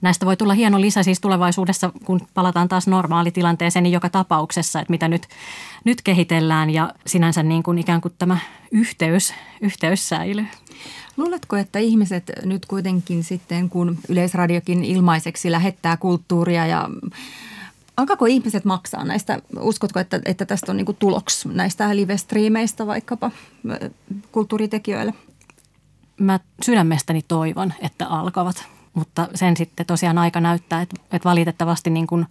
[0.00, 4.90] näistä voi tulla hieno lisä siis tulevaisuudessa, kun palataan taas normaalitilanteeseen, niin joka tapauksessa, että
[4.90, 5.28] mitä nyt,
[5.84, 8.38] nyt kehitellään ja sinänsä niin kuin ikään kuin tämä
[8.70, 10.46] yhteys, yhteys säilyy.
[11.18, 16.90] Luuletko, että ihmiset nyt kuitenkin sitten, kun Yleisradiokin ilmaiseksi lähettää kulttuuria ja
[17.96, 19.38] Alkaako ihmiset maksaa näistä?
[19.60, 23.30] Uskotko, että, että tästä on niin tuloks näistä live-striimeistä vaikkapa
[24.32, 25.14] kulttuuritekijöille?
[26.20, 32.06] Mä sydämestäni toivon, että alkavat, mutta sen sitten tosiaan aika näyttää, että, että valitettavasti niin
[32.06, 32.26] kuin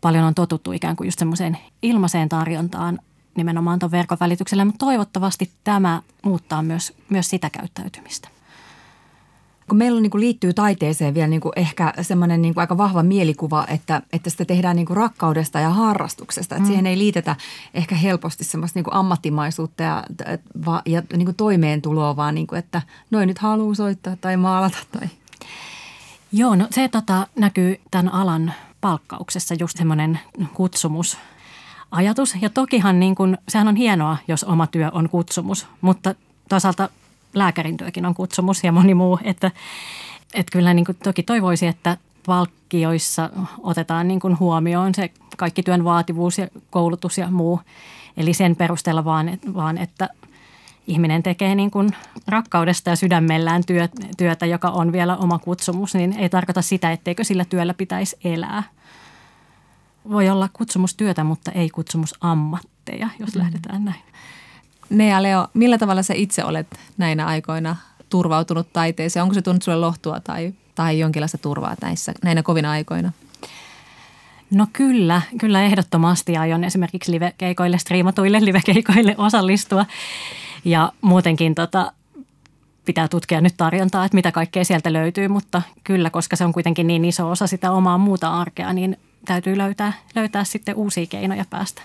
[0.00, 2.98] paljon on totuttu ikään kuin just semmoiseen ilmaiseen tarjontaan
[3.36, 8.28] nimenomaan tuon verkon välityksellä, mutta toivottavasti tämä muuttaa myös, myös sitä käyttäytymistä.
[9.68, 13.02] Kun meillä niin kuin liittyy taiteeseen vielä niin kuin ehkä semmoinen niin kuin aika vahva
[13.02, 16.54] mielikuva, että, että sitä tehdään niin kuin rakkaudesta ja harrastuksesta.
[16.54, 16.66] Että mm.
[16.66, 17.36] siihen ei liitetä
[17.74, 20.04] ehkä helposti semmoista niin kuin ammattimaisuutta ja,
[20.86, 24.78] ja niin kuin toimeentuloa, vaan niin kuin, että noin nyt haluaa soittaa tai maalata.
[24.92, 25.08] Tai.
[26.32, 30.20] Joo, no se tota, näkyy tämän alan palkkauksessa just semmoinen
[30.54, 31.18] kutsumus–
[31.94, 32.34] ajatus.
[32.40, 36.14] Ja tokihan niin kuin, sehän on hienoa, jos oma työ on kutsumus, mutta
[36.48, 36.88] toisaalta
[37.34, 39.18] lääkärin työkin on kutsumus ja moni muu.
[39.24, 39.50] Että,
[40.34, 43.30] että kyllä niin kuin, toki toivoisi, että palkkioissa
[43.62, 47.60] otetaan niin kuin huomioon se kaikki työn vaativuus ja koulutus ja muu.
[48.16, 50.08] Eli sen perusteella vaan, vaan että
[50.86, 51.90] ihminen tekee niin kuin
[52.28, 53.62] rakkaudesta ja sydämellään
[54.16, 58.62] työtä, joka on vielä oma kutsumus, niin ei tarkoita sitä, etteikö sillä työllä pitäisi elää–
[60.10, 63.40] voi olla kutsumustyötä, mutta ei kutsumusammatteja, jos mm.
[63.40, 64.02] lähdetään näin.
[64.90, 67.76] Nea Leo, millä tavalla sä itse olet näinä aikoina
[68.08, 69.22] turvautunut taiteeseen?
[69.22, 73.12] Onko se tunnut sulle lohtua tai, tai jonkinlaista turvaa näissä, näinä kovina aikoina?
[74.50, 79.86] No kyllä, kyllä ehdottomasti aion esimerkiksi livekeikoille, striimatuille livekeikoille osallistua.
[80.64, 81.92] Ja muutenkin tota,
[82.84, 86.86] pitää tutkia nyt tarjontaa, että mitä kaikkea sieltä löytyy, mutta kyllä, koska se on kuitenkin
[86.86, 91.82] niin iso osa sitä omaa muuta arkea, niin täytyy löytää, löytää sitten uusia keinoja päästä,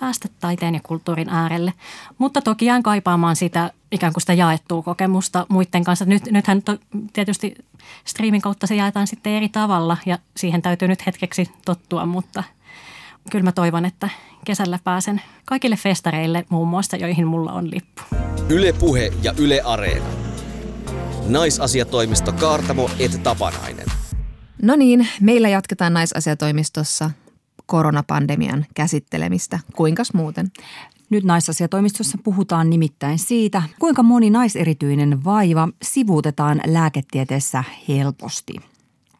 [0.00, 1.72] päästä taiteen ja kulttuurin äärelle.
[2.18, 6.04] Mutta toki jään kaipaamaan sitä ikään kuin sitä jaettua kokemusta muiden kanssa.
[6.04, 6.78] Nyt, nythän to,
[7.12, 7.54] tietysti
[8.04, 12.44] striimin kautta se jaetaan sitten eri tavalla ja siihen täytyy nyt hetkeksi tottua, mutta
[13.30, 14.08] kyllä mä toivon, että
[14.44, 18.02] kesällä pääsen kaikille festareille muun muassa, joihin mulla on lippu.
[18.48, 20.06] Yle Puhe ja Yle Areena.
[21.28, 23.85] Naisasiatoimisto Kaartamo et Tapanainen.
[24.62, 27.10] No niin, meillä jatketaan naisasiatoimistossa
[27.66, 29.58] koronapandemian käsittelemistä.
[29.76, 30.52] Kuinkas muuten?
[31.10, 38.56] Nyt naisasiatoimistossa puhutaan nimittäin siitä, kuinka moni naiserityinen vaiva sivuutetaan lääketieteessä helposti.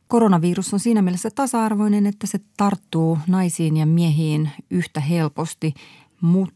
[0.09, 5.75] Koronavirus on siinä mielessä tasa-arvoinen, että se tarttuu naisiin ja miehiin yhtä helposti,
[6.21, 6.56] mutta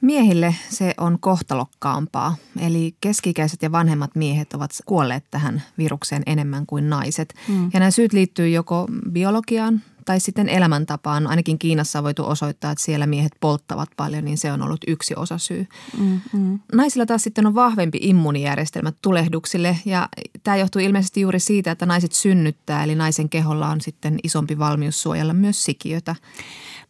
[0.00, 6.90] Miehille se on kohtalokkaampaa, eli keskikäiset ja vanhemmat miehet ovat kuolleet tähän virukseen enemmän kuin
[6.90, 7.34] naiset.
[7.48, 7.70] Mm.
[7.72, 11.26] Ja nämä syyt liittyy joko biologiaan tai sitten elämäntapaan.
[11.26, 15.14] Ainakin Kiinassa on voitu osoittaa, että siellä miehet polttavat paljon, niin se on ollut yksi
[15.16, 15.66] osa syy.
[15.98, 16.58] Mm, mm.
[16.72, 20.08] Naisilla taas sitten on vahvempi immunijärjestelmä tulehduksille ja
[20.42, 25.02] tämä johtuu ilmeisesti juuri siitä, että naiset synnyttää, eli naisen keholla on sitten isompi valmius
[25.02, 26.16] suojella myös sikiötä.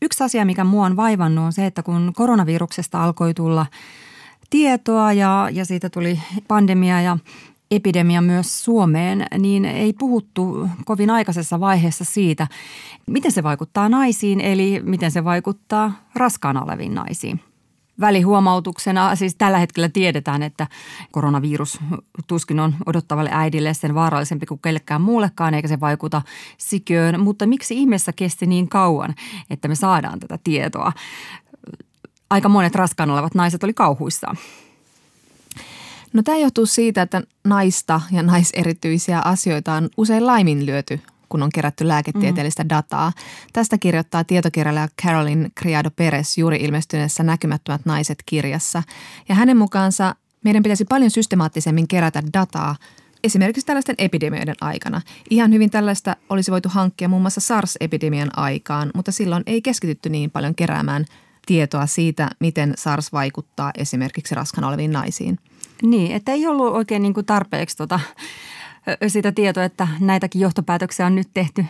[0.03, 3.67] Yksi asia, mikä mua on vaivannut on se, että kun koronaviruksesta alkoi tulla
[4.51, 7.19] tietoa ja, ja siitä tuli pandemia ja
[7.71, 12.47] epidemia myös Suomeen, niin ei puhuttu kovin aikaisessa vaiheessa siitä,
[13.07, 17.41] miten se vaikuttaa naisiin, eli miten se vaikuttaa raskaana oleviin naisiin.
[18.01, 20.67] Välihuomautuksena, siis tällä hetkellä tiedetään, että
[21.11, 21.81] koronavirus
[22.27, 26.23] tuskin on odottavalle äidille sen vaarallisempi kuin kellekään muullekaan, eikä se vaikuta
[26.59, 27.21] sikiöön.
[27.21, 29.15] Mutta miksi ihmeessä kesti niin kauan,
[29.51, 30.93] että me saadaan tätä tietoa?
[32.31, 34.37] Aika monet raskaana olevat naiset oli kauhuissaan.
[36.13, 41.01] No tämä johtuu siitä, että naista ja naiserityisiä asioita on usein laiminlyöty
[41.31, 42.69] kun on kerätty lääketieteellistä mm.
[42.69, 43.13] dataa.
[43.53, 48.83] Tästä kirjoittaa tietokirjailija Carolyn Criado Perez juuri ilmestyneessä Näkymättömät naiset kirjassa.
[49.29, 50.15] Ja hänen mukaansa
[50.45, 52.77] meidän pitäisi paljon systemaattisemmin kerätä dataa
[53.25, 55.01] esimerkiksi tällaisten epidemioiden aikana.
[55.31, 60.31] Ihan hyvin tällaista olisi voitu hankkia muun muassa SARS-epidemian aikaan, mutta silloin ei keskitytty niin
[60.31, 61.05] paljon keräämään
[61.47, 65.39] tietoa siitä, miten SARS vaikuttaa esimerkiksi raskana oleviin naisiin.
[65.83, 68.01] Niin, että ei ollut oikein niin kuin tarpeeksi tota,
[69.09, 71.65] sitä tietoa, että näitäkin johtopäätöksiä on nyt tehty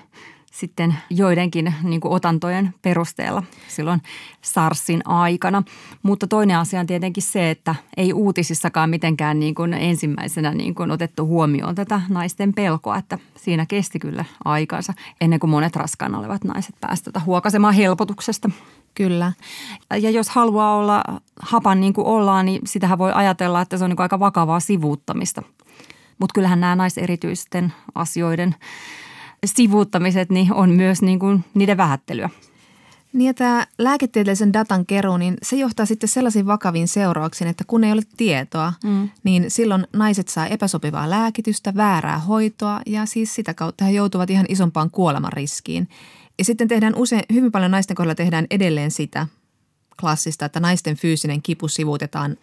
[0.50, 4.02] sitten joidenkin niin otantojen perusteella silloin
[4.42, 5.62] SARSin aikana.
[6.02, 10.90] Mutta toinen asia on tietenkin se, että ei uutisissakaan mitenkään niin kuin ensimmäisenä niin kuin
[10.90, 16.44] otettu huomioon tätä naisten pelkoa, että siinä kesti kyllä aikansa ennen kuin monet raskaana olevat
[16.44, 18.50] naiset pääsivät tätä huokasemaan helpotuksesta.
[18.94, 19.32] Kyllä.
[19.90, 21.04] Ja jos haluaa olla
[21.40, 25.42] hapan niin kuin ollaan, niin sitähän voi ajatella, että se on niin aika vakavaa sivuuttamista.
[26.20, 28.54] Mutta kyllähän nämä naiserityisten asioiden
[29.44, 32.30] sivuuttamiset niin on myös niin kuin niiden vähättelyä.
[33.12, 37.84] Niin ja tämä lääketieteellisen datan keruu, niin se johtaa sitten sellaisiin vakaviin seurauksiin, että kun
[37.84, 39.08] ei ole tietoa, mm.
[39.24, 44.46] niin silloin naiset saa epäsopivaa lääkitystä, väärää hoitoa ja siis sitä kautta he joutuvat ihan
[44.48, 45.88] isompaan kuoleman riskiin.
[46.38, 49.26] Ja sitten tehdään usein, hyvin paljon naisten kohdalla tehdään edelleen sitä
[50.00, 52.36] klassista, että naisten fyysinen kipu sivuutetaan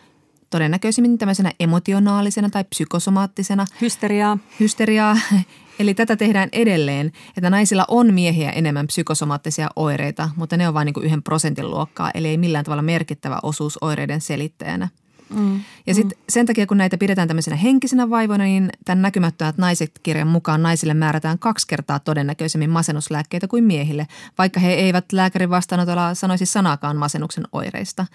[0.49, 3.65] todennäköisimmin tämmöisenä emotionaalisena tai psykosomaattisena.
[3.81, 4.37] Hysteriaa.
[4.59, 5.17] Hysteriaa.
[5.79, 10.85] Eli tätä tehdään edelleen, että naisilla on miehiä enemmän psykosomaattisia oireita, mutta ne on vain
[10.85, 14.89] niin yhden prosentin luokkaa, eli ei millään tavalla merkittävä osuus oireiden selittäjänä.
[15.29, 15.59] Mm.
[15.87, 16.23] Ja sitten mm.
[16.29, 20.93] sen takia, kun näitä pidetään tämmöisenä henkisenä vaivoina, niin tämän näkymättömät naiset kirjan mukaan naisille
[20.93, 24.07] määrätään kaksi kertaa todennäköisemmin masennuslääkkeitä kuin miehille,
[24.37, 28.05] vaikka he eivät lääkärin vastaanotolla sanoisi sanakaan masennuksen oireista.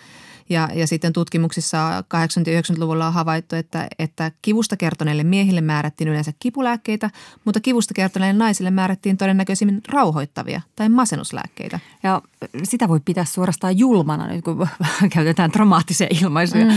[0.49, 7.11] Ja, ja sitten tutkimuksissa 80-90-luvulla on havaittu, että, että kivusta kertoneille miehille määrättiin yleensä kipulääkkeitä,
[7.45, 11.81] mutta kivusta kertoneille naisille määrättiin todennäköisimmin rauhoittavia tai masennuslääkkeitä.
[12.03, 12.23] Ja
[12.63, 14.69] sitä voi pitää suorastaan julmana nyt, kun
[15.15, 16.73] käytetään dramaattisia ilmaisuja, mm.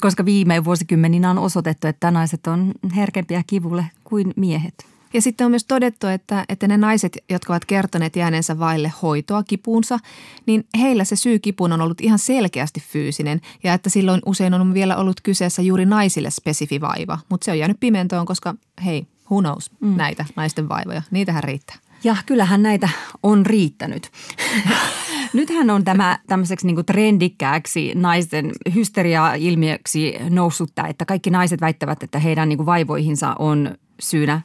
[0.00, 4.86] koska viime vuosikymmeninä on osoitettu, että naiset on herkempiä kivulle kuin miehet.
[5.12, 9.42] Ja sitten on myös todettu, että, että ne naiset, jotka ovat kertoneet jääneensä vaille hoitoa
[9.42, 9.98] kipuunsa,
[10.46, 14.74] niin heillä se syy kipuun on ollut ihan selkeästi fyysinen ja että silloin usein on
[14.74, 17.18] vielä ollut kyseessä juuri naisille spesifivaiva.
[17.28, 19.96] Mutta se on jäänyt pimentoon, koska hei, who knows mm.
[19.96, 21.76] näitä naisten vaivoja, niitähän riittää.
[22.04, 22.88] Ja kyllähän näitä
[23.22, 24.10] on riittänyt.
[25.32, 32.18] Nythän on tämä tämmöiseksi niin trendikkääksi naisten hysteria-ilmiöksi noussut tämä, että kaikki naiset väittävät, että
[32.18, 34.40] heidän niin vaivoihinsa on syynä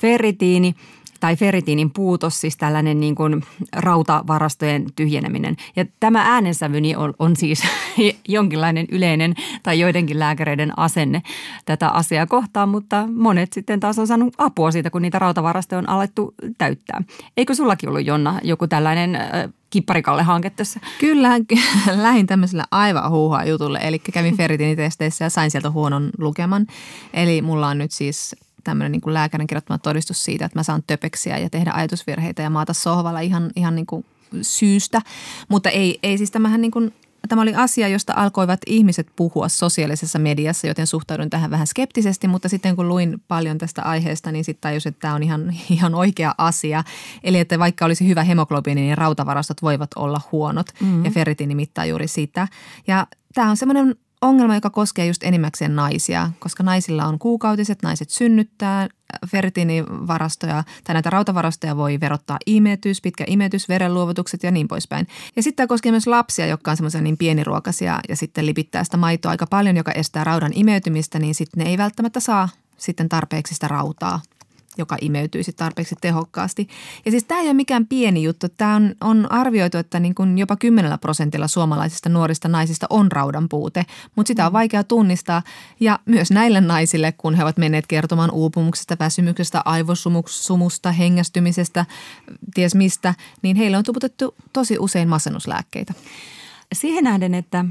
[0.00, 0.74] ferritiini–
[1.20, 5.56] tai ferritiinin puutos, siis tällainen niin kuin rautavarastojen tyhjeneminen.
[5.76, 7.62] Ja tämä äänensävyni on, on siis
[8.28, 11.22] jonkinlainen yleinen tai joidenkin lääkäreiden asenne
[11.64, 15.88] tätä asiaa kohtaan, mutta monet sitten taas on saanut apua siitä, kun niitä rautavarastoja on
[15.88, 17.02] alettu täyttää.
[17.36, 19.18] Eikö sullakin ollut Jonna joku tällainen
[19.70, 20.80] kipparikalle-hanke tässä?
[21.00, 21.30] Kyllä,
[22.02, 23.78] lähin tämmöisellä aivan huuhaa jutulle.
[23.82, 26.66] Eli kävin ferritiinitesteissä ja sain sieltä huonon lukeman.
[27.14, 30.82] Eli mulla on nyt siis tämmöinen niin kuin lääkärin kirjoittama todistus siitä, että mä saan
[30.86, 34.04] töpeksiä ja tehdä ajatusvirheitä ja maata sohvalla ihan, ihan niin kuin
[34.42, 35.00] syystä.
[35.48, 36.92] Mutta ei, ei siis tämähän niin kuin
[37.28, 42.48] Tämä oli asia, josta alkoivat ihmiset puhua sosiaalisessa mediassa, joten suhtaudun tähän vähän skeptisesti, mutta
[42.48, 46.34] sitten kun luin paljon tästä aiheesta, niin sitten tajusin, että tämä on ihan, ihan oikea
[46.38, 46.84] asia.
[47.24, 51.04] Eli että vaikka olisi hyvä hemoglobiini, niin rautavarastot voivat olla huonot mm-hmm.
[51.04, 52.48] ja ferritiini mittaa juuri sitä.
[52.86, 58.10] Ja tämä on semmoinen ongelma, joka koskee just enimmäkseen naisia, koska naisilla on kuukautiset, naiset
[58.10, 58.88] synnyttää,
[59.28, 65.08] ferritiinivarastoja tai näitä rautavarastoja voi verottaa imetys, pitkä imetys, verenluovutukset ja niin poispäin.
[65.36, 68.96] Ja sitten tämä koskee myös lapsia, jotka on semmoisia niin pieniruokaisia ja sitten lipittää sitä
[68.96, 73.54] maitoa aika paljon, joka estää raudan imeytymistä, niin sitten ne ei välttämättä saa sitten tarpeeksi
[73.54, 74.20] sitä rautaa
[74.78, 76.68] joka imeytyisi tarpeeksi tehokkaasti.
[77.04, 78.46] Ja siis tämä ei ole mikään pieni juttu.
[78.48, 83.48] Tämä on, on arvioitu, että niin kuin jopa 10 prosentilla suomalaisista nuorista naisista on raudan
[83.48, 83.86] puute,
[84.16, 85.42] mutta sitä on vaikea tunnistaa.
[85.80, 91.86] Ja myös näille naisille, kun he ovat menneet kertomaan uupumuksesta, väsymyksestä, aivosumusta, hengästymisestä,
[92.54, 95.94] ties mistä, niin heille on tuputettu tosi usein masennuslääkkeitä.
[96.74, 97.64] Siihen nähden, että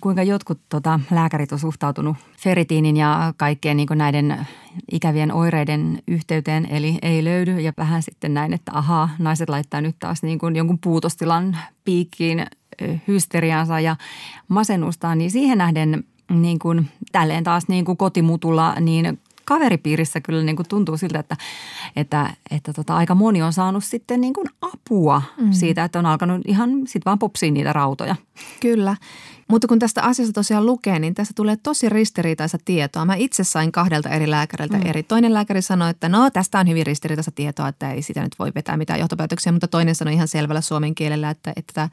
[0.00, 4.46] kuinka jotkut tota, lääkärit on suhtautunut feritiinin ja kaikkien niin näiden
[4.92, 7.60] ikävien oireiden yhteyteen, eli ei löydy.
[7.60, 12.46] Ja vähän sitten näin, että ahaa, naiset laittaa nyt taas niin kuin jonkun puutostilan piikkiin
[13.08, 13.96] hysteriaansa ja
[14.48, 20.56] masennustaan, niin siihen nähden niin kuin, tälleen taas niin kuin kotimutulla, niin kaveripiirissä kyllä niin
[20.56, 21.36] kuin tuntuu siltä, että,
[21.96, 25.52] että, että tota, aika moni on saanut sitten niin kuin apua mm.
[25.52, 28.16] siitä, että on alkanut ihan sitten vaan popsia niitä rautoja.
[28.60, 28.96] Kyllä.
[29.48, 33.04] Mutta kun tästä asiasta tosiaan lukee, niin tässä tulee tosi ristiriitaista tietoa.
[33.04, 34.86] Mä itse sain kahdelta eri lääkäriltä mm.
[34.86, 35.02] eri.
[35.02, 38.52] Toinen lääkäri sanoi, että no tästä on hyvin ristiriitaista tietoa, että ei sitä nyt voi
[38.54, 41.88] vetää mitään johtopäätöksiä, mutta toinen sanoi ihan selvällä suomen kielellä, että, että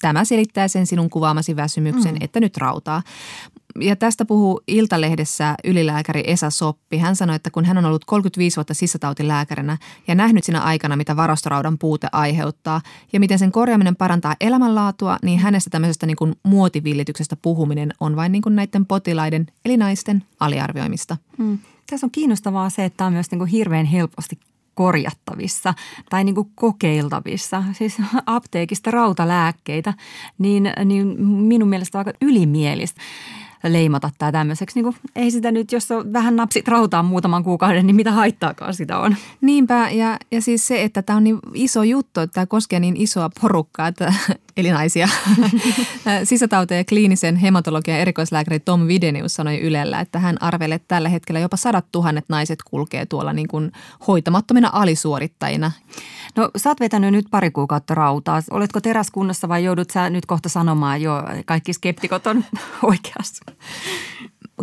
[0.00, 2.20] tämä selittää sen sinun kuvaamasi väsymyksen, mm.
[2.20, 3.02] että nyt rautaa
[3.80, 6.98] ja tästä puhuu Iltalehdessä ylilääkäri Esa Soppi.
[6.98, 9.78] Hän sanoi, että kun hän on ollut 35 vuotta sisätautilääkärinä
[10.08, 12.80] ja nähnyt siinä aikana, mitä varastoraudan puute aiheuttaa
[13.12, 18.32] ja miten sen korjaaminen parantaa elämänlaatua, niin hänestä tämmöisestä niin kuin muotivillityksestä puhuminen on vain
[18.32, 21.16] niin kuin näiden potilaiden eli naisten aliarvioimista.
[21.38, 21.58] Hmm.
[21.90, 24.38] Tässä on kiinnostavaa se, että tämä on myös niin kuin hirveän helposti
[24.74, 25.74] korjattavissa
[26.10, 29.94] tai niin kuin kokeiltavissa, siis apteekista rautalääkkeitä,
[30.38, 33.00] niin, niin minun mielestä aika ylimielistä
[33.68, 34.76] leimata tämä tämmöiseksi.
[34.76, 38.74] Niin kuin, ei sitä nyt, jos on vähän napsit rautaa muutaman kuukauden, niin mitä haittaakaan
[38.74, 39.16] sitä on.
[39.40, 42.96] Niinpä, ja, ja siis se, että tämä on niin iso juttu, että tämä koskee niin
[42.96, 44.14] isoa porukkaa, että,
[44.56, 45.08] eli naisia.
[46.24, 51.40] Sisätauteen ja kliinisen hematologian erikoislääkäri Tom Videnius sanoi Ylellä, että hän arvelee, että tällä hetkellä
[51.40, 53.72] jopa sadat tuhannet naiset kulkee tuolla niin kuin
[54.06, 55.72] hoitamattomina alisuorittajina.
[56.36, 58.42] No sä oot vetänyt nyt pari kuukautta rautaa.
[58.50, 62.44] Oletko teräskunnassa vai joudut sä nyt kohta sanomaan jo kaikki skeptikot on
[62.82, 63.44] oikeassa?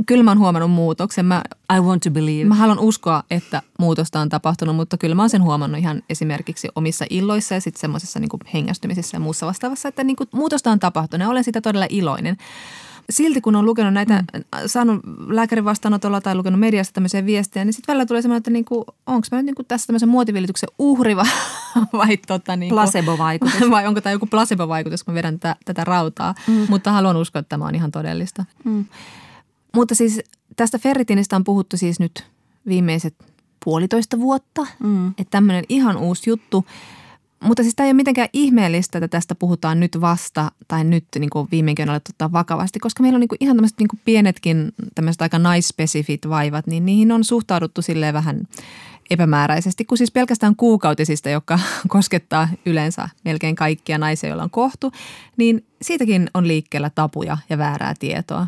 [0.05, 1.25] Kyllä mä oon huomannut muutoksen.
[1.25, 1.41] Mä,
[1.77, 2.45] I want to believe.
[2.45, 6.67] Mä haluan uskoa, että muutosta on tapahtunut, mutta kyllä mä oon sen huomannut ihan esimerkiksi
[6.75, 10.79] omissa illoissa ja sitten semmoisessa niin hengästymisessä ja muussa vastaavassa, että niin kuin muutosta on
[10.79, 12.37] tapahtunut ja olen sitä todella iloinen
[13.09, 14.43] silti kun on lukenut näitä, mm.
[14.65, 18.85] saanut lääkärin vastaanotolla tai lukenut mediasta tämmöisiä viestejä, niin sitten välillä tulee semmoinen, että niinku,
[19.05, 21.25] onko mä nyt niinku tässä tämmöisen muotivillityksen uhri vai,
[21.93, 23.69] vai tota niinku, placebo-vaikutus.
[23.71, 26.35] Vai onko tämä joku placebo-vaikutus, kun vedän tätä, tätä rautaa.
[26.47, 26.65] Mm.
[26.69, 28.45] Mutta haluan uskoa, että tämä on ihan todellista.
[28.63, 28.85] Mm.
[29.75, 30.21] Mutta siis
[30.55, 32.25] tästä ferritinistä on puhuttu siis nyt
[32.67, 33.15] viimeiset
[33.65, 34.67] puolitoista vuotta.
[34.79, 35.07] Mm.
[35.07, 36.65] Että tämmöinen ihan uusi juttu.
[37.43, 41.29] Mutta siis tämä ei ole mitenkään ihmeellistä, että tästä puhutaan nyt vasta tai nyt niin
[41.29, 43.99] kuin viimeinkin on alettu ottaa vakavasti, koska meillä on niin kuin ihan tämmöiset niin kuin
[44.05, 48.47] pienetkin tämmöiset aika naispesifit vaivat, niin niihin on suhtauduttu silleen vähän
[49.09, 54.91] epämääräisesti, kun siis pelkästään kuukautisista, joka koskettaa yleensä melkein kaikkia naisia, joilla on kohtu,
[55.37, 58.47] niin siitäkin on liikkeellä tapuja ja väärää tietoa.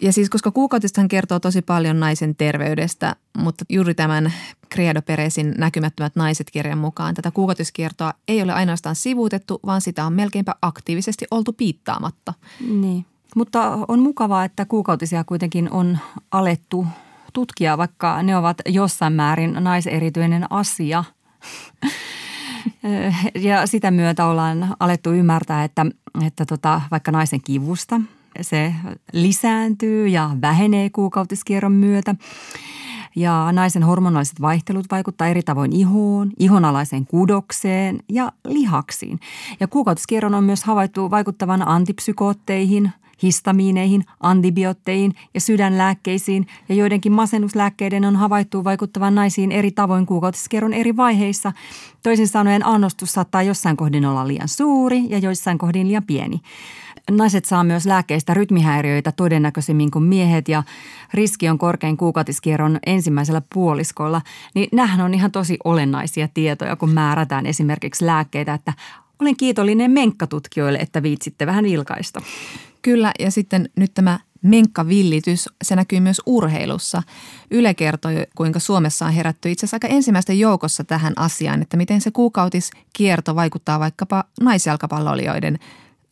[0.00, 4.32] Ja siis koska kuukautistahan kertoo tosi paljon naisen terveydestä, mutta juuri tämän
[4.74, 10.54] Credo Peresin näkymättömät naiset-kirjan mukaan tätä kuukautiskiertoa ei ole ainoastaan sivuutettu, vaan sitä on melkeinpä
[10.62, 12.34] aktiivisesti oltu piittaamatta.
[12.68, 15.98] Niin, mutta on mukavaa, että kuukautisia kuitenkin on
[16.30, 16.86] alettu
[17.32, 21.04] tutkia, vaikka ne ovat jossain määrin naiserityinen asia–
[23.34, 25.86] Ja sitä myötä ollaan alettu ymmärtää, että,
[26.26, 28.00] että tota, vaikka naisen kivusta
[28.40, 28.74] se
[29.12, 32.14] lisääntyy ja vähenee kuukautiskierron myötä.
[33.16, 39.20] Ja naisen hormonaaliset vaihtelut vaikuttaa eri tavoin ihoon, ihonalaiseen kudokseen ja lihaksiin.
[39.60, 42.90] Ja kuukautiskierron on myös havaittu vaikuttavan antipsykootteihin–
[43.22, 50.96] histamiineihin, antibiootteihin ja sydänlääkkeisiin ja joidenkin masennuslääkkeiden on havaittu vaikuttavan naisiin eri tavoin kuukautiskerron eri
[50.96, 51.52] vaiheissa.
[52.02, 56.40] Toisin sanoen annostus saattaa jossain kohdin olla liian suuri ja joissain kohdin liian pieni.
[57.10, 60.62] Naiset saa myös lääkkeistä rytmihäiriöitä todennäköisemmin kuin miehet ja
[61.14, 64.22] riski on korkein kuukautiskierron ensimmäisellä puoliskolla.
[64.54, 68.72] Niin nämähän on ihan tosi olennaisia tietoja, kun määrätään esimerkiksi lääkkeitä, että
[69.18, 72.22] olen kiitollinen menkkatutkijoille, että viitsitte vähän vilkaista.
[72.82, 77.02] Kyllä, ja sitten nyt tämä menkkavillitys, se näkyy myös urheilussa.
[77.50, 82.00] Yle kertoi, kuinka Suomessa on herätty itse asiassa aika ensimmäisten joukossa tähän asiaan, että miten
[82.00, 85.58] se kuukautiskierto vaikuttaa vaikkapa naisjalkapalloilijoiden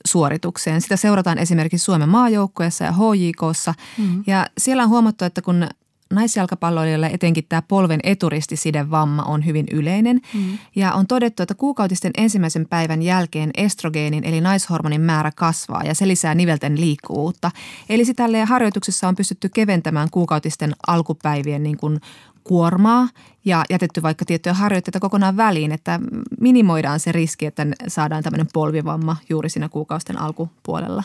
[0.06, 0.80] suoritukseen.
[0.80, 3.74] Sitä seurataan esimerkiksi Suomen maajoukkueessa ja HJKssa.
[3.98, 4.24] Mm-hmm.
[4.26, 5.66] Ja siellä on huomattu, että kun
[6.10, 10.20] naisjalkapalloilijoille etenkin tämä polven eturistiside-vamma on hyvin yleinen.
[10.34, 10.58] Mm.
[10.76, 16.08] Ja on todettu, että kuukautisten ensimmäisen päivän jälkeen estrogeenin eli naishormonin määrä kasvaa ja se
[16.08, 17.50] lisää nivelten liikkuvuutta.
[17.88, 22.00] Eli sitä harjoituksessa on pystytty keventämään kuukautisten alkupäivien niin kuin
[22.44, 23.08] kuormaa
[23.44, 26.00] ja jätetty vaikka tiettyjä harjoitteita kokonaan väliin, että
[26.40, 31.02] minimoidaan se riski, että saadaan tämmöinen polvivamma juuri siinä kuukausien alkupuolella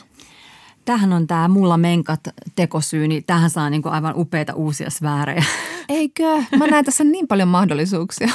[0.90, 2.20] tähän on tämä mulla menkat
[2.56, 5.44] tekosyy, niin tähän saa niinku aivan upeita uusia sfäärejä.
[5.90, 6.44] Eikö?
[6.58, 8.30] Mä näen tässä niin paljon mahdollisuuksia.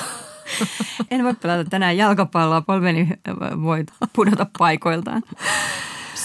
[1.10, 3.08] En voi pelata tänään jalkapalloa, polveni
[3.62, 5.22] voi pudota paikoiltaan.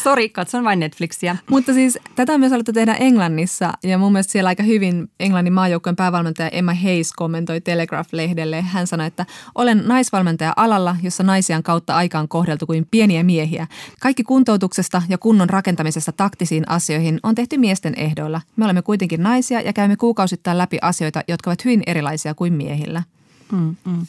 [0.04, 1.38] Sori, katson vain Netflixiä.
[1.50, 5.54] Mutta siis tätä on myös alettu tehdä Englannissa ja mun mielestä siellä aika hyvin Englannin
[5.54, 8.62] maajoukkojen päävalmentaja Emma Hayes kommentoi Telegraph-lehdelle.
[8.62, 9.26] Hän sanoi, että
[9.56, 13.68] olen naisvalmentaja alalla, jossa naisia on kautta aikaan kohdeltu kuin pieniä miehiä.
[14.00, 18.42] Kaikki kuntoutuksesta ja kunnon rakentamisesta taktisiin asioihin on tehty miesten ehdoilla.
[18.56, 23.04] Me olemme kuitenkin naisia ja käymme kuukausittain läpi asioita, jotka ovat hyvin erilaisia kuin miehillä.
[23.52, 24.06] Mm, mm.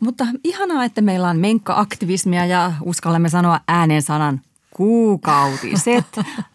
[0.00, 4.40] Mutta ihanaa, että meillä on menkka-aktivismia ja uskallamme sanoa äänen sanan
[4.78, 6.06] kuukautiset,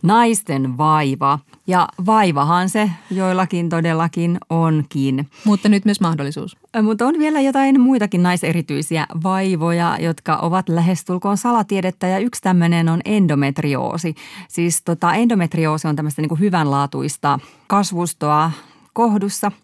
[0.01, 1.39] naisten vaiva.
[1.67, 5.29] Ja vaivahan se joillakin todellakin onkin.
[5.45, 6.57] Mutta nyt myös mahdollisuus.
[6.81, 13.01] Mutta on vielä jotain muitakin naiserityisiä vaivoja, jotka ovat lähestulkoon salatiedettä ja yksi tämmöinen on
[13.05, 14.15] endometrioosi.
[14.47, 18.51] Siis tota, endometrioosi on tämmöistä niin hyvänlaatuista kasvustoa
[18.93, 19.51] kohdussa–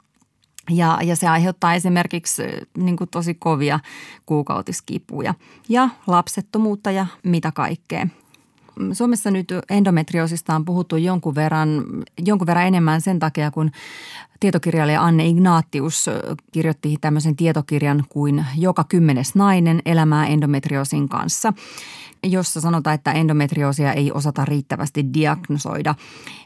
[0.69, 2.43] ja, ja se aiheuttaa esimerkiksi
[2.77, 3.79] niin kuin tosi kovia
[4.25, 5.33] kuukautiskipuja
[5.69, 8.07] ja lapsettomuutta ja mitä kaikkea.
[8.93, 11.85] Suomessa nyt endometrioosista on puhuttu jonkun verran,
[12.25, 13.71] jonkun verran enemmän sen takia, kun
[14.39, 16.09] tietokirjailija Anne Ignatius
[16.51, 21.53] kirjoitti tämmöisen tietokirjan kuin Joka kymmenes nainen elämää endometrioosin kanssa–
[22.23, 25.95] jossa sanotaan, että endometrioosia ei osata riittävästi diagnosoida,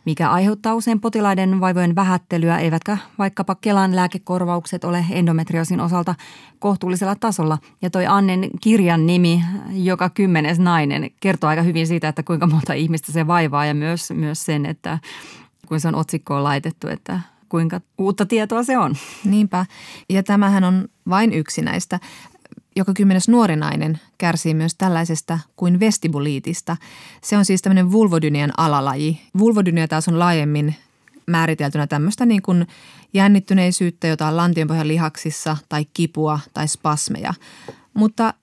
[0.06, 6.16] mikä aiheuttaa usein potilaiden vaivojen vähättelyä, eivätkä vaikkapa Kelan lääkekorvaukset ole endometrioosin osalta
[6.60, 7.58] kohtuullisella tasolla.
[7.82, 12.74] Ja toi Annen kirjan nimi, joka kymmenes nainen, kertoo aika hyvin siitä, että kuinka monta
[12.74, 15.00] ihmistä se vaivaa ja myös, myös sen, että
[15.68, 17.20] kun se on otsikkoon laitettu, että
[17.50, 18.96] kuinka uutta tietoa se on.
[19.26, 19.66] Niinpä.
[20.10, 22.00] Ja tämähän on vain yksi näistä
[22.76, 26.78] joka kymmenes nuori nainen kärsii myös tällaisesta kuin vestibuliitista.
[27.22, 29.22] Se on siis tämmöinen vulvodynian alalaji.
[29.38, 30.76] Vulvodynia taas on laajemmin
[31.28, 32.68] määriteltynä tämmöistä niin kuin
[33.14, 37.34] jännittyneisyyttä, jota on lantionpohjan lihaksissa tai kipua tai spasmeja.
[37.94, 38.34] Mutta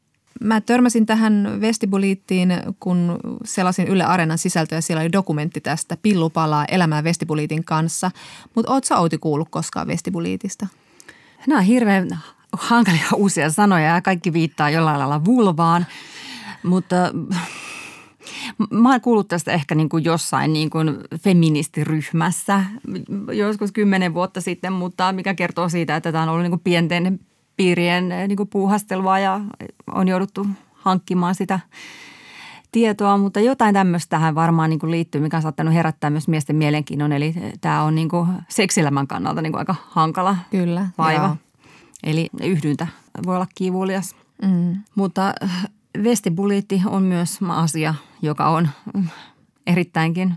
[0.41, 7.05] mä törmäsin tähän vestibuliittiin, kun selasin Yle Areenan sisältöä siellä oli dokumentti tästä Pillupalaa elämää
[7.05, 8.11] vestibuliitin kanssa.
[8.55, 10.67] Mutta ootko Outi kuullut koskaan vestibuliitista?
[11.47, 12.09] Nämä on hirveän
[12.53, 15.87] hankalia uusia sanoja ja kaikki viittaa jollain lailla vulvaan,
[16.63, 16.97] mutta
[18.71, 22.65] Mä oon kuullut tästä ehkä niin kuin jossain niin kuin feministiryhmässä
[23.33, 27.21] joskus kymmenen vuotta sitten, mutta mikä kertoo siitä, että tämä on ollut niin kuin pienten
[27.57, 29.41] piirien niin kuin puuhastelua ja
[29.93, 31.61] on jouduttu hankkimaan sitä
[32.73, 36.57] tietoa, mutta jotain tämmöistä tähän varmaan niin kuin liittyy, mikä on saattanut herättää myös miesten
[36.57, 37.13] mielenkiinnon.
[37.13, 41.25] Eli tämä on niin kuin seksilämän kannalta niin kuin aika hankala Kyllä, vaiva.
[41.25, 41.37] Joo.
[42.03, 42.87] Eli yhdyntä
[43.27, 44.17] voi olla kivulias.
[44.43, 44.77] Mm.
[44.95, 45.67] Mutta äh,
[46.05, 48.69] vestibuliitti on myös asia, joka on
[49.67, 50.35] erittäinkin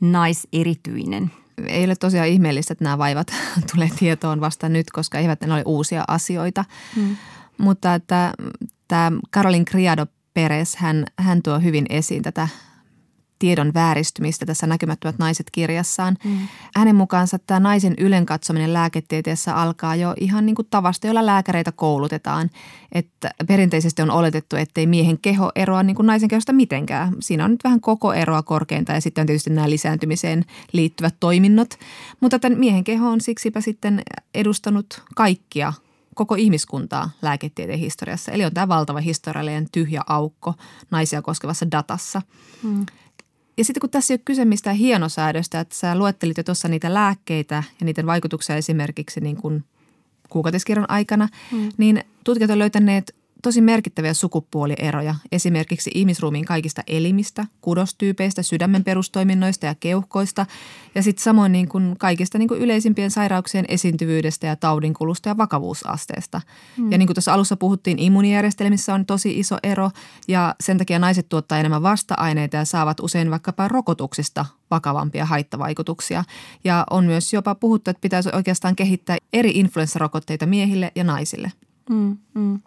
[0.00, 1.30] naiserityinen.
[1.66, 3.28] Ei ole tosiaan ihmeellistä, että nämä vaivat
[3.74, 6.64] tulee tietoon vasta nyt, koska eivät ne ole uusia asioita.
[6.96, 7.16] Mm.
[7.58, 8.32] Mutta että
[8.88, 12.48] tämä Karolin Criado Peres, hän, hän tuo hyvin esiin tätä
[13.38, 16.16] tiedon vääristymistä tässä näkymättömät naiset kirjassaan.
[16.24, 16.38] Mm.
[16.74, 21.72] Hänen mukaansa tämä naisen ylen katsominen lääketieteessä alkaa jo ihan niin kuin tavasta, jolla lääkäreitä
[21.72, 22.50] koulutetaan.
[22.92, 27.14] Että perinteisesti on oletettu, ettei miehen keho eroa niin kuin naisen kehosta mitenkään.
[27.20, 31.74] Siinä on nyt vähän koko eroa korkeinta ja sitten on tietysti nämä lisääntymiseen liittyvät toiminnot.
[32.20, 34.02] Mutta tämän miehen keho on siksipä sitten
[34.34, 35.72] edustanut kaikkia
[36.18, 38.32] koko ihmiskuntaa lääketieteen historiassa.
[38.32, 40.54] Eli on tämä valtava historiallinen tyhjä aukko
[40.90, 42.22] naisia koskevassa datassa.
[42.62, 42.86] Hmm.
[43.58, 46.94] Ja sitten kun tässä ei ole kyse mistään hienosäädöstä, että sä luettelit jo tuossa niitä
[46.94, 49.64] lääkkeitä ja niiden vaikutuksia esimerkiksi niin kuin
[50.28, 51.68] kuukautiskirjan aikana, hmm.
[51.78, 59.74] niin tutkijat ovat löytäneet tosi merkittäviä sukupuolieroja esimerkiksi ihmisruumiin kaikista elimistä, kudostyypeistä, sydämen perustoiminnoista ja
[59.74, 60.46] keuhkoista
[60.94, 66.40] ja sitten samoin niin kuin kaikista niin kuin yleisimpien sairauksien esiintyvyydestä ja taudinkulusta ja vakavuusasteesta.
[66.76, 66.92] Hmm.
[66.92, 69.90] Ja niin kuin tuossa alussa puhuttiin, immuunijärjestelmissä on tosi iso ero
[70.28, 76.24] ja sen takia naiset tuottaa enemmän vasta-aineita ja saavat usein vaikkapa rokotuksista vakavampia haittavaikutuksia.
[76.64, 81.52] Ja on myös jopa puhuttu, että pitäisi oikeastaan kehittää eri influenssarokotteita miehille ja naisille.
[81.90, 82.60] Mm, mm.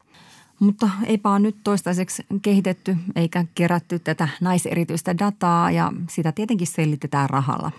[0.62, 7.30] Mutta eipä ole nyt toistaiseksi kehitetty eikä kerätty tätä naiserityistä dataa ja sitä tietenkin selitetään
[7.30, 7.72] rahalla.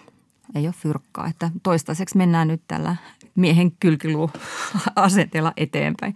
[0.54, 2.96] Ei ole fyrkkaa, että toistaiseksi mennään nyt tällä
[3.34, 6.14] miehen kylkiluasenteella eteenpäin.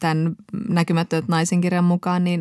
[0.00, 0.36] Tämän
[0.68, 2.40] näkymättömät naisen kirjan mukaan, niin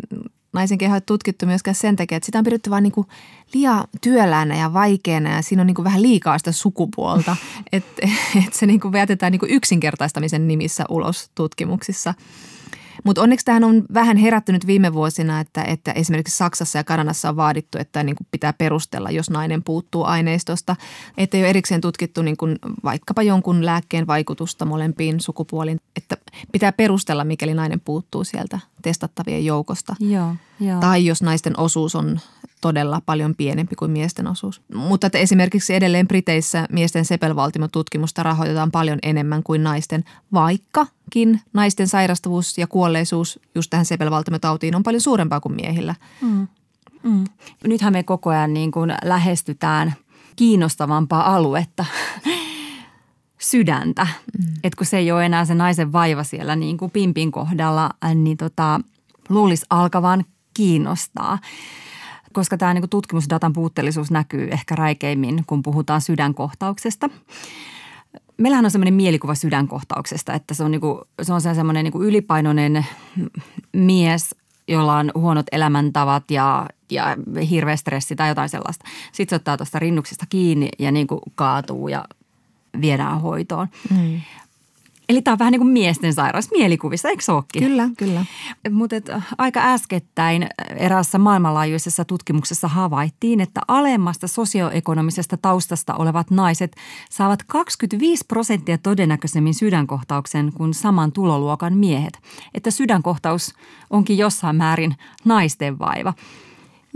[0.54, 3.08] naisen keho ei tutkittu myöskään sen takia, että sitä on pidetty vain niin
[3.54, 7.36] liian työläänä ja vaikeana ja siinä on niin vähän liikaa sitä sukupuolta,
[7.72, 8.08] että
[8.48, 12.14] et se niin vetetään niin yksinkertaistamisen nimissä ulos tutkimuksissa–
[13.04, 17.36] mutta onneksi tähän on vähän herättynyt viime vuosina, että, että esimerkiksi Saksassa ja Kanadassa on
[17.36, 20.76] vaadittu, että niin kuin pitää perustella, jos nainen puuttuu aineistosta.
[21.18, 26.18] Että ei ole erikseen tutkittu niin kuin vaikkapa jonkun lääkkeen vaikutusta molempiin sukupuoliin, että
[26.52, 29.96] pitää perustella, mikäli nainen puuttuu sieltä testattavien joukosta.
[30.00, 30.80] Joo, joo.
[30.80, 32.20] Tai jos naisten osuus on
[32.62, 34.62] todella paljon pienempi kuin miesten osuus.
[34.74, 40.04] Mutta että esimerkiksi edelleen Briteissä miesten sepelvaltimotutkimusta rahoitetaan paljon enemmän kuin naisten,
[40.34, 45.96] vaikkakin naisten sairastavuus ja kuolleisuus just tähän sepelvaltimotautiin on paljon suurempaa kuin miehillä.
[46.22, 46.48] Mm.
[47.04, 47.24] Mm.
[47.68, 49.94] Nythän me koko ajan niin kuin lähestytään
[50.36, 51.86] kiinnostavampaa aluetta,
[53.52, 54.04] sydäntä.
[54.38, 54.54] Mm.
[54.64, 58.38] Et kun se ei ole enää se naisen vaiva siellä niin kuin pimpin kohdalla, niin
[58.38, 58.82] tota,
[59.30, 61.40] luulisi alkavan kiinnostaa
[62.34, 67.10] koska tämä niin tutkimusdatan puutteellisuus näkyy ehkä räikeimmin, kun puhutaan sydänkohtauksesta.
[68.38, 72.86] Meillähän on semmoinen mielikuva sydänkohtauksesta, että se on, niin kuin, se on semmoinen niin ylipainoinen
[73.74, 74.36] mies,
[74.68, 77.18] jolla on huonot elämäntavat ja, ja
[77.50, 78.86] hirveä stressi tai jotain sellaista.
[79.12, 82.06] Sitten se ottaa tuosta rinnuksesta kiinni ja niin kuin kaatuu ja
[82.82, 83.68] viedään hoitoon.
[83.90, 84.22] Mm.
[85.10, 87.64] Eli tämä on vähän niin kuin miesten sairaus mielikuvissa, eikö se olekin?
[87.64, 88.26] Kyllä, kyllä.
[88.72, 88.96] Mutta
[89.38, 96.76] aika äskettäin eräässä maailmanlaajuisessa tutkimuksessa havaittiin, että alemmasta sosioekonomisesta taustasta olevat naiset
[97.10, 102.20] saavat 25 prosenttia todennäköisemmin sydänkohtauksen kuin saman tuloluokan miehet.
[102.54, 103.54] Että sydänkohtaus
[103.90, 104.96] onkin jossain määrin
[105.26, 106.14] naisten vaiva.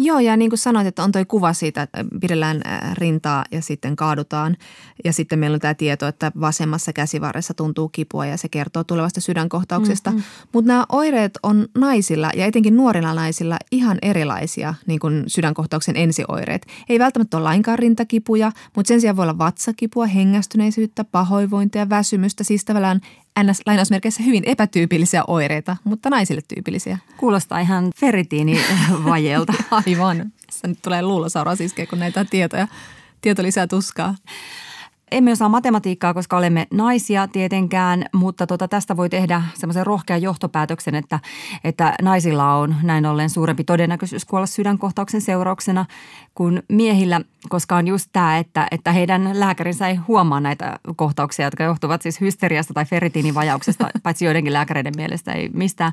[0.04, 2.62] Joo, ja niin kuin sanoit, että on toi kuva siitä, että pidellään
[2.94, 4.58] rintaa ja sitten kaadutaan.
[5.06, 9.22] Ja sitten meillä on tämä tieto, että vasemmassa käsivarressa tuntuu kipua ja se kertoo tulevasta
[9.22, 10.10] sydänkohtauksesta.
[10.12, 10.24] Mm-hmm.
[10.54, 16.66] Mutta nämä oireet on naisilla ja etenkin nuorilla naisilla ihan erilaisia, niin kuin sydänkohtauksen ensioireet.
[16.90, 22.66] Ei välttämättä ole lainkaan rintakipuja, mutta sen sijaan voi olla vatsakipua, hengästyneisyyttä, pahoinvointia, väsymystä, siis
[22.66, 23.02] tavallaan
[23.44, 23.62] ns.
[23.66, 26.98] lainausmerkeissä hyvin epätyypillisiä oireita, mutta naisille tyypillisiä.
[27.18, 29.54] Kuulostaa ihan feritiinivajeelta.
[29.86, 30.32] Aivan.
[30.52, 32.68] Se nyt tulee luulosauraa iskeä, kun näitä tietoja.
[33.22, 34.16] Tieto lisää tuskaa
[35.14, 40.96] emme osaa matematiikkaa, koska olemme naisia tietenkään, mutta tota, tästä voi tehdä semmoisen rohkean johtopäätöksen,
[40.96, 41.20] että,
[41.64, 45.86] että naisilla on näin ollen suurempi todennäköisyys kuolla sydänkohtauksen seurauksena
[46.36, 51.64] kuin miehillä, koska on just tämä, että, että heidän lääkärinsä ei huomaa näitä kohtauksia, jotka
[51.64, 55.92] johtuvat siis hysteriasta tai ferritiinivajauksesta, paitsi joidenkin lääkäreiden mielestä ei mistään.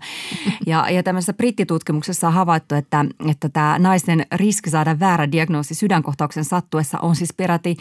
[0.67, 6.45] Ja, ja tämmöisessä brittitutkimuksessa on havaittu, että, että tämä naisten riski saada väärä diagnoosi sydänkohtauksen
[6.45, 7.77] sattuessa on siis peräti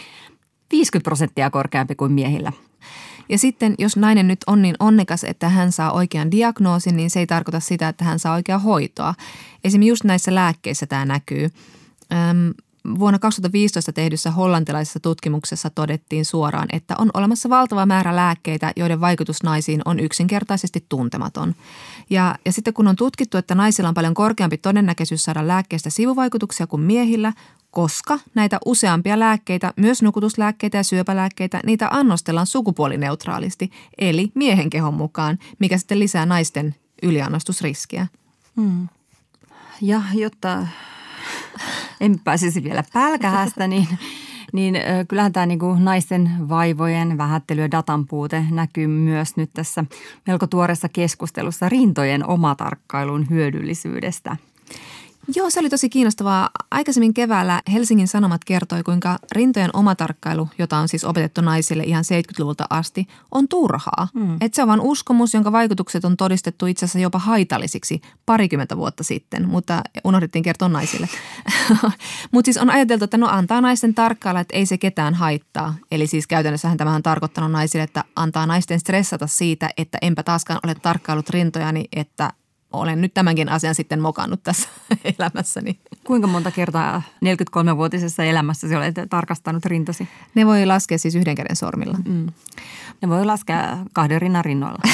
[0.72, 2.51] 50 prosenttia korkeampi kuin miehillä.
[3.30, 7.20] Ja sitten jos nainen nyt on niin onnekas, että hän saa oikean diagnoosin, niin se
[7.20, 9.13] ei tarkoita sitä, että hän saa oikeaa hoitoa.
[9.63, 11.49] Esimerkiksi just näissä lääkkeissä tämä näkyy.
[12.11, 12.53] Öm,
[12.99, 19.43] vuonna 2015 tehdyssä hollantilaisessa tutkimuksessa todettiin suoraan, että on olemassa valtava määrä lääkkeitä, joiden vaikutus
[19.43, 21.55] naisiin on yksinkertaisesti tuntematon.
[22.09, 26.67] Ja, ja sitten kun on tutkittu, että naisilla on paljon korkeampi todennäköisyys saada lääkkeestä sivuvaikutuksia
[26.67, 27.34] kuin miehillä,
[27.72, 35.38] koska näitä useampia lääkkeitä, myös nukutuslääkkeitä ja syöpälääkkeitä, niitä annostellaan sukupuolineutraalisti, eli miehen kehon mukaan,
[35.59, 38.07] mikä sitten lisää naisten yliannostusriskiä.
[38.55, 38.88] Hmm.
[39.82, 40.67] Ja jotta
[42.01, 43.88] en pääsisi vielä pälkähästä, niin,
[44.53, 44.76] niin
[45.07, 49.86] kyllähän tämä niin kuin naisten vaivojen vähättely ja datan puute näkyy myös nyt tässä
[50.28, 54.38] melko tuoreessa keskustelussa rintojen omatarkkailun hyödyllisyydestä–
[55.36, 56.49] Joo, se oli tosi kiinnostavaa.
[56.71, 62.65] Aikaisemmin keväällä Helsingin Sanomat kertoi, kuinka rintojen omatarkkailu, jota on siis opetettu naisille ihan 70-luvulta
[62.69, 64.07] asti, on turhaa.
[64.13, 64.38] Mm.
[64.41, 69.03] Että se on vain uskomus, jonka vaikutukset on todistettu itse asiassa jopa haitallisiksi parikymmentä vuotta
[69.03, 71.09] sitten, mutta unohdettiin kertoa naisille.
[72.32, 75.75] mutta siis on ajateltu, että no antaa naisten tarkkailla, että ei se ketään haittaa.
[75.91, 80.59] Eli siis käytännössähän tämä on tarkoittanut naisille, että antaa naisten stressata siitä, että enpä taaskaan
[80.63, 82.34] ole tarkkailut rintojani, että
[82.74, 84.70] olen nyt tämänkin asian sitten mokannut tässä
[85.20, 85.80] elämässäni.
[86.03, 90.07] Kuinka monta kertaa 43-vuotisessa elämässä olet tarkastanut rintasi?
[90.36, 91.97] Ne voi laskea siis yhden käden sormilla.
[92.05, 92.28] Mm.
[93.01, 94.80] Ne voi laskea kahden rinnan rinnoilla.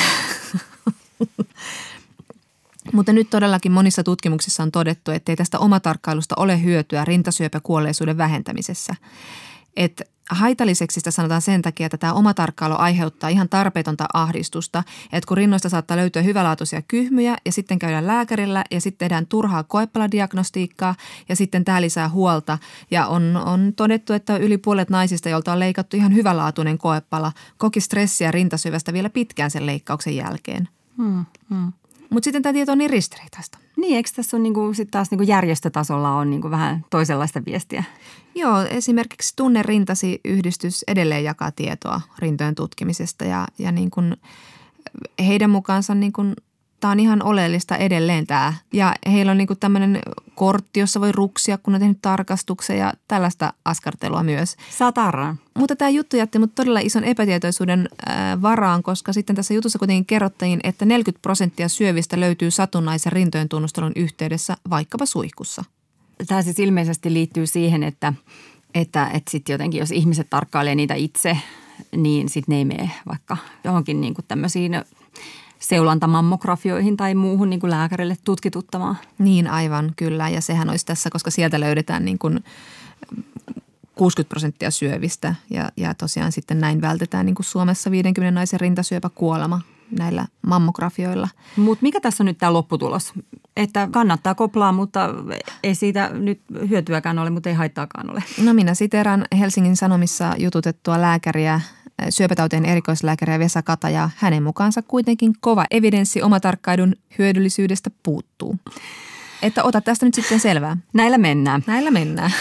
[2.94, 8.96] Mutta nyt todellakin monissa tutkimuksissa on todettu, että ei tästä omatarkkailusta ole hyötyä rintasyöpäkuolleisuuden vähentämisessä.
[9.76, 15.28] Että haitalliseksi sitä sanotaan sen takia, että tämä oma tarkkailu aiheuttaa ihan tarpeetonta ahdistusta, että
[15.28, 20.96] kun rinnoista saattaa löytyä hyvälaatuisia kyhmyjä ja sitten käydään lääkärillä ja sitten tehdään turhaa koepaladiagnostiikkaa
[21.30, 22.58] ja sitten tämä lisää huolta
[22.92, 27.82] ja on, on todettu, että yli puolet naisista, joilta on leikattu ihan hyvälaatuinen koepala, koki
[27.82, 30.70] stressiä rintasyvästä vielä pitkään sen leikkauksen jälkeen.
[30.98, 31.74] Hmm, hmm.
[32.10, 33.58] Mutta sitten tämä tieto on niin ristiriitaista.
[33.78, 37.84] Niin, eikö tässä on niinku, sit taas niinku järjestötasolla on niinku vähän toisenlaista viestiä?
[38.36, 44.18] Joo, esimerkiksi Tunne Rintasi yhdistys edelleen jakaa tietoa rintojen tutkimisesta ja, ja niin kuin
[45.20, 46.36] heidän mukaansa niin kuin
[46.86, 48.54] tämä on ihan oleellista edelleen tämä.
[48.74, 50.00] Ja heillä on niinku tämmöinen
[50.36, 54.56] kortti, jossa voi ruksia, kun on tehnyt tarkastuksen ja tällaista askartelua myös.
[54.78, 55.40] Sataraan.
[55.54, 60.06] Mutta tämä juttu jätti mut todella ison epätietoisuuden äh, varaan, koska sitten tässä jutussa kuitenkin
[60.06, 65.64] kerrottiin, että 40 prosenttia syövistä löytyy satunnaisen rintojen tunnustelun yhteydessä vaikkapa suihkussa.
[66.28, 68.14] Tämä siis ilmeisesti liittyy siihen, että,
[68.76, 71.38] että, että sitten jotenkin jos ihmiset tarkkailee niitä itse,
[71.96, 74.72] niin sitten ne ei mene vaikka johonkin niin kuin tämmöisiin
[75.68, 78.98] seulantamammographioihin tai muuhun niin kuin lääkärille tutkituttamaan.
[79.20, 80.30] Niin aivan, kyllä.
[80.30, 82.44] Ja sehän olisi tässä, koska sieltä löydetään niin kuin
[83.96, 89.10] 60 prosenttia syövistä ja, ja tosiaan sitten näin vältetään niin kuin Suomessa 50 naisen rintasyöpä
[89.10, 89.62] kuolema
[90.00, 91.30] näillä mammografioilla.
[91.56, 93.14] Mutta mikä tässä on nyt tämä lopputulos?
[93.58, 95.10] Että kannattaa koplaa, mutta
[95.64, 98.24] ei siitä nyt hyötyäkään ole, mutta ei haittaakaan ole.
[98.44, 101.62] No minä siteran Helsingin Sanomissa jututettua lääkäriä
[102.10, 108.56] syöpätautien erikoislääkäriä Vesa Kata ja hänen mukaansa kuitenkin kova evidenssi omatarkkaidun hyödyllisyydestä puuttuu.
[109.42, 110.78] Että ota tästä nyt sitten selvää.
[110.94, 111.64] Näillä mennään.
[111.68, 112.32] Näillä mennään.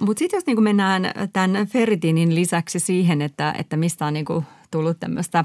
[0.00, 5.00] Mutta sitten jos niinku mennään tämän ferritinin lisäksi siihen, että, että mistä on niinku tullut
[5.00, 5.44] tämmöistä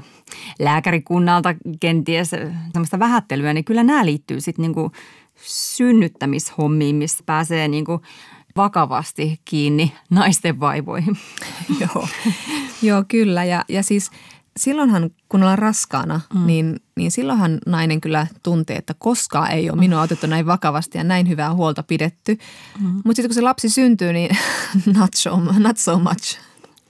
[0.58, 2.30] lääkärikunnalta kenties
[2.72, 4.92] semmoista vähättelyä, niin kyllä nämä liittyy sitten niinku
[5.42, 8.00] synnyttämishommiin, missä pääsee niinku
[8.56, 11.18] vakavasti kiinni naisten vaivoihin.
[11.80, 12.08] Joo.
[12.82, 13.44] Joo, kyllä.
[13.44, 14.10] Ja, ja siis
[14.56, 16.46] silloinhan, kun ollaan raskaana, mm.
[16.46, 21.04] niin, niin silloinhan nainen kyllä tuntee, että koskaan ei ole minua otettu näin vakavasti ja
[21.04, 22.38] näin hyvää huolta pidetty.
[22.80, 22.86] Mm.
[22.86, 24.36] Mutta sitten kun se lapsi syntyy, niin
[24.98, 26.38] not so, not so much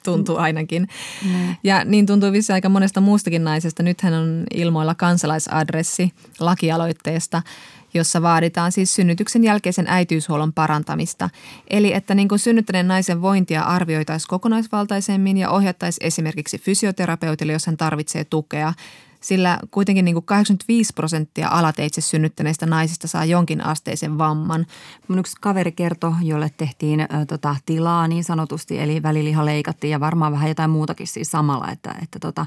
[0.05, 0.89] tuntuu ainakin.
[1.25, 1.57] Mm.
[1.65, 3.83] Ja niin tuntuu vissi aika monesta muustakin naisesta.
[3.83, 7.43] Nythän on ilmoilla kansalaisadressi lakialoitteesta–
[7.95, 11.31] jossa vaaditaan siis synnytyksen jälkeisen äitiyshuollon parantamista.
[11.71, 17.77] Eli että niin kuin synnyttäneen naisen vointia arvioitaisiin kokonaisvaltaisemmin ja ohjattaisiin esimerkiksi fysioterapeutille, jos hän
[17.77, 18.73] tarvitsee tukea–
[19.23, 24.67] sillä kuitenkin niin kuin 85 prosenttia alateitse synnyttäneistä naisista saa jonkin asteisen vamman.
[25.09, 30.01] Mun yksi kaveri kertoi, jolle tehtiin ö, tota, tilaa niin sanotusti, eli väliliha leikattiin ja
[30.01, 32.47] varmaan vähän jotain muutakin siis samalla, että, että, tota,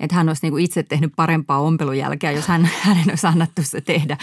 [0.00, 3.62] että hän olisi niin kuin itse tehnyt parempaa ompelun jälkeä, jos hän, hänen olisi annettu
[3.62, 4.16] se tehdä.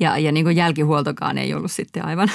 [0.00, 2.30] Ja, ja niin kuin jälkihuoltokaan ei ollut sitten aivan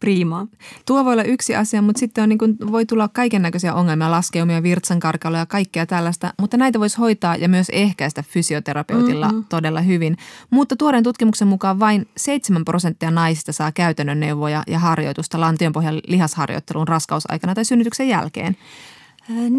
[0.00, 0.46] priimaa.
[0.86, 4.10] Tuo voi olla yksi asia, mutta sitten on niin kuin, voi tulla kaiken näköisiä ongelmia,
[4.10, 6.34] laskeumia, virtsankarkaloja ja kaikkea tällaista.
[6.40, 9.44] Mutta näitä voisi hoitaa ja myös ehkäistä fysioterapeutilla mm-hmm.
[9.48, 10.16] todella hyvin.
[10.50, 16.88] Mutta tuoreen tutkimuksen mukaan vain 7 prosenttia naisista saa käytännön neuvoja ja harjoitusta lantionpohjan lihasharjoitteluun
[16.88, 18.56] raskausaikana tai synnytyksen jälkeen.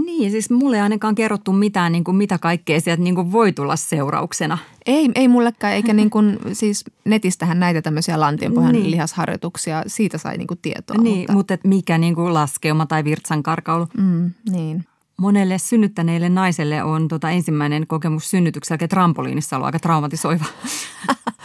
[0.06, 3.54] Niin, siis mulle ei ainakaan kerrottu mitään, niin kuin mitä kaikkea sieltä niin kuin voi
[3.54, 4.58] tulla seurauksena.
[4.86, 8.92] Ei, ei mullekaan, eikä niin kuin, siis netistähän näitä tämmöisiä lantionpohjan niin.
[8.92, 10.98] lihasharjoituksia, siitä sai niin kuin tietoa.
[10.98, 13.88] Niin, mutta, mutta mikä niin kuin laskeuma tai virtsankarkaulu.
[13.98, 14.86] Mm, niin.
[15.18, 20.46] Monelle synnyttäneille naiselle on tota ensimmäinen kokemus synnytyksen jälkeen trampoliinissa ollut aika traumatisoiva.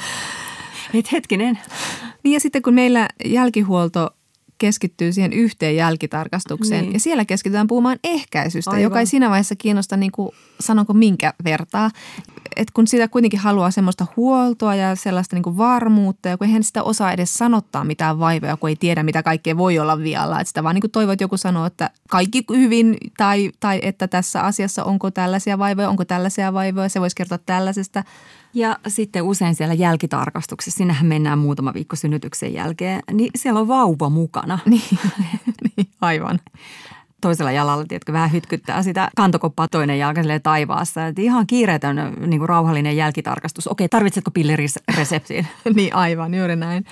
[0.94, 1.58] Et hetkinen.
[2.22, 4.15] Niin ja sitten kun meillä jälkihuolto
[4.58, 6.82] keskittyy siihen yhteen jälkitarkastukseen.
[6.82, 6.92] Niin.
[6.92, 8.82] Ja siellä keskitytään puhumaan ehkäisystä, Aivan.
[8.82, 10.30] joka ei siinä vaiheessa kiinnosta, niin kuin,
[10.60, 11.90] sanonko minkä vertaa.
[12.56, 16.64] Et kun sitä kuitenkin haluaa semmoista huoltoa ja sellaista niin kuin varmuutta, ja kun eihän
[16.64, 20.40] sitä osaa edes sanottaa mitään vaivoja, kun ei tiedä, mitä kaikkea voi olla vialla.
[20.40, 24.08] Et sitä vaan niin kuin toivoo, että joku sanoo, että kaikki hyvin, tai, tai että
[24.08, 28.04] tässä asiassa onko tällaisia vaivoja, onko tällaisia vaivoja, se voisi kertoa tällaisesta.
[28.56, 34.10] Ja sitten usein siellä jälkitarkastuksessa, sinnehän mennään muutama viikko synnytyksen jälkeen, niin siellä on vauva
[34.10, 34.58] mukana.
[34.70, 34.98] Niin,
[35.76, 36.38] niin aivan.
[37.20, 41.06] Toisella jalalla, tiedätkö, vähän hytkyttää sitä kantokoppaa toinen jalka taivaassa.
[41.06, 41.96] Et ihan kiireetön
[42.26, 43.66] niin kuin rauhallinen jälkitarkastus.
[43.66, 45.46] Okei, tarvitsetko pillerireseptiin?
[45.76, 46.84] niin aivan, juuri näin.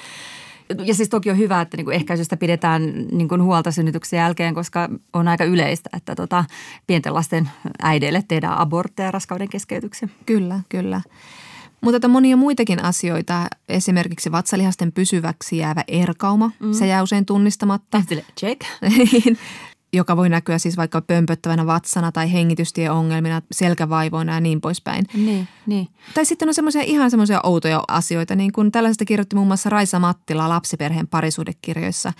[0.84, 4.54] Ja siis toki on hyvä, että niin kuin ehkäisystä pidetään niin kuin huolta synnytyksen jälkeen,
[4.54, 6.44] koska on aika yleistä, että tota,
[6.86, 7.50] pienten lasten
[7.82, 10.08] äideille tehdään abortteja ja raskauden keskeytyksiä.
[10.26, 11.00] Kyllä, kyllä.
[11.84, 16.72] Mutta että monia muitakin asioita, esimerkiksi vatsalihasten pysyväksi jäävä erkauma, mm.
[16.72, 18.02] se jää usein tunnistamatta.
[18.08, 18.60] Sille, check.
[19.92, 25.04] joka voi näkyä siis vaikka pömpöttävänä vatsana tai hengitystieongelmina, selkävaivoina ja niin poispäin.
[25.14, 25.88] Niin, niin.
[26.14, 29.98] Tai sitten on semmoisia ihan semmoisia outoja asioita, niin kuin tällaisesta kirjoitti muun muassa Raisa
[29.98, 32.12] Mattila lapsiperheen parisuudekirjoissa.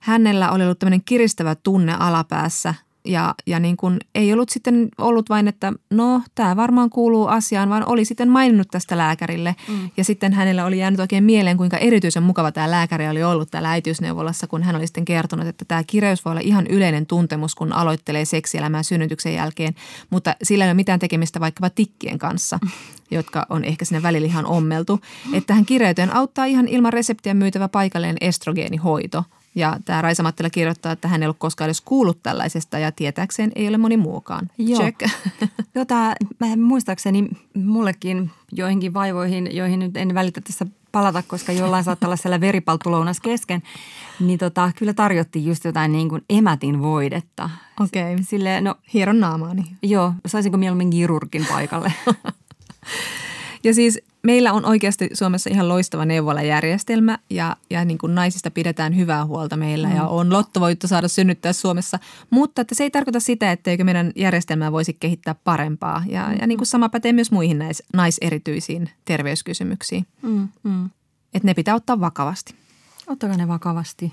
[0.00, 2.74] Hänellä oli ollut tämmöinen kiristävä tunne alapäässä
[3.04, 7.68] ja, ja niin kuin ei ollut sitten ollut vain, että no tämä varmaan kuuluu asiaan,
[7.68, 9.56] vaan oli sitten maininnut tästä lääkärille.
[9.68, 9.90] Mm.
[9.96, 13.70] Ja sitten hänellä oli jäänyt oikein mieleen, kuinka erityisen mukava tämä lääkäri oli ollut täällä
[13.70, 17.72] äitiysneuvolassa, kun hän oli sitten kertonut, että tämä kireys voi olla ihan yleinen tuntemus, kun
[17.72, 19.74] aloittelee seksielämää synnytyksen jälkeen,
[20.10, 22.58] mutta sillä ei ole mitään tekemistä vaikkapa tikkien kanssa,
[23.10, 25.00] jotka on ehkä sinne välillä ihan ommeltu.
[25.32, 29.24] Että tähän kireyteen auttaa ihan ilman reseptiä myytävä paikallinen estrogeenihoito–
[29.54, 33.52] ja tämä Raisa Mattila kirjoittaa, että hän ei ollut koskaan edes kuullut tällaisesta ja tietääkseen
[33.54, 34.50] ei ole moni muukaan.
[34.58, 34.80] Joo.
[34.80, 35.00] Check.
[35.74, 41.84] Joo, tämä, mä muistaakseni mullekin joihinkin vaivoihin, joihin nyt en välitä tässä palata, koska jollain
[41.84, 43.62] saattaa olla siellä veripalttulounas kesken,
[44.20, 47.50] niin tota, kyllä tarjottiin just jotain niin kuin emätin voidetta.
[47.80, 48.14] Okei.
[48.14, 48.24] Okay.
[48.24, 49.64] Sille, no Hieron naamaani.
[49.82, 51.92] joo, saisinko mieluummin kirurgin paikalle?
[53.64, 58.96] Ja siis meillä on oikeasti Suomessa ihan loistava neuvolajärjestelmä ja, ja niin kuin naisista pidetään
[58.96, 59.96] hyvää huolta meillä mm.
[59.96, 61.98] ja on lottovoitto saada synnyttää Suomessa.
[62.30, 66.04] Mutta että se ei tarkoita sitä, etteikö meidän järjestelmää voisi kehittää parempaa.
[66.06, 66.36] Ja, mm.
[66.40, 70.06] ja niin kuin sama pätee myös muihin nais, naiserityisiin terveyskysymyksiin.
[70.22, 70.90] mm, mm.
[71.34, 72.54] Että ne pitää ottaa vakavasti.
[73.06, 74.12] Ottakaa ne vakavasti.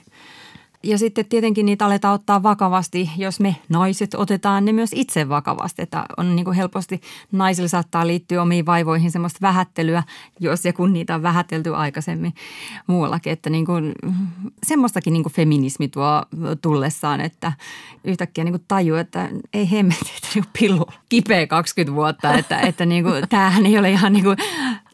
[0.83, 5.81] Ja sitten tietenkin niitä aletaan ottaa vakavasti, jos me naiset otetaan ne myös itse vakavasti.
[5.81, 7.01] Että on niin kuin helposti,
[7.31, 10.03] naisilla saattaa liittyä omiin vaivoihin semmoista vähättelyä,
[10.39, 12.33] jos ja kun niitä on vähätelty aikaisemmin
[12.87, 13.33] muuallakin.
[13.33, 13.93] Että niin kuin,
[14.63, 16.25] semmoistakin niin kuin feminismi tuo
[16.61, 17.53] tullessaan, että
[18.03, 22.33] yhtäkkiä niin kuin tajuu, että ei hemmetti, että niin pillu kipeä 20 vuotta.
[22.33, 24.37] Että, että niin kuin, tämähän ei ole ihan niin kuin,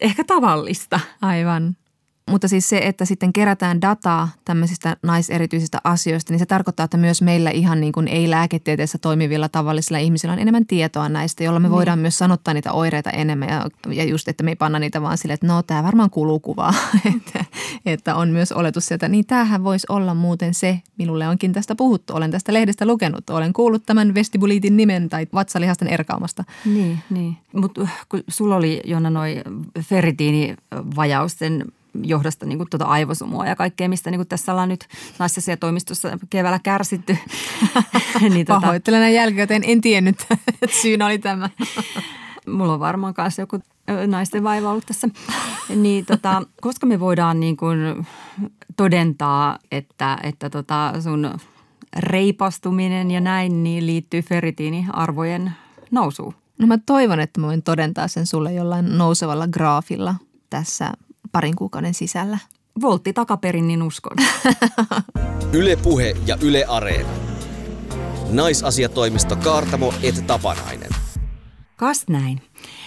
[0.00, 1.00] ehkä tavallista.
[1.22, 1.76] Aivan.
[2.30, 7.22] Mutta siis se, että sitten kerätään dataa tämmöisistä naiserityisistä asioista, niin se tarkoittaa, että myös
[7.22, 11.98] meillä ihan niin kuin ei-lääketieteessä toimivilla tavallisilla ihmisillä on enemmän tietoa näistä, jolla me voidaan
[11.98, 13.48] myös sanottaa niitä oireita enemmän.
[13.48, 16.40] Ja, ja just, että me ei panna niitä vaan sille, että no tämä varmaan kuuluu
[16.40, 16.74] kuvaa,
[17.16, 17.44] että,
[17.86, 22.16] että on myös oletus sieltä, niin tämähän voisi olla muuten se, minulle onkin tästä puhuttu,
[22.16, 26.44] olen tästä lehdestä lukenut, olen kuullut tämän vestibuliitin nimen tai vatsalihasten erkaamasta.
[26.64, 27.36] Niin, niin.
[27.52, 29.42] Mutta kun sulla oli Jonna noi
[29.80, 31.64] ferritiinivajausten
[32.02, 34.88] johdosta niin kuin tuota aivosumua ja kaikkea, mistä niin kuin tässä ollaan nyt
[35.18, 37.18] naisasiatoimistossa keväällä kärsitty.
[38.20, 40.26] niin, tota, Pahoittelen jälkikäteen, en tiennyt,
[40.62, 41.50] että syynä oli tämä.
[42.46, 43.60] Mulla on varmaan kanssa joku
[44.06, 45.08] naisten vaiva ollut tässä.
[45.76, 48.06] Niin, tota, koska me voidaan niin kuin
[48.76, 51.38] todentaa, että, että tota sun
[51.96, 55.52] reipastuminen ja näin niin liittyy ferritiiniarvojen
[55.90, 56.34] nousuun?
[56.58, 60.14] No mä toivon, että mä voin todentaa sen sulle jollain nousevalla graafilla
[60.50, 60.92] tässä
[61.36, 62.38] parin kuukauden sisällä.
[62.80, 64.16] Voltti takaperin, niin uskon.
[65.58, 67.08] Yle Puhe ja Yle Areena.
[68.30, 70.90] Naisasiatoimisto Kaartamo et Tapanainen.
[71.76, 72.40] Kas näin.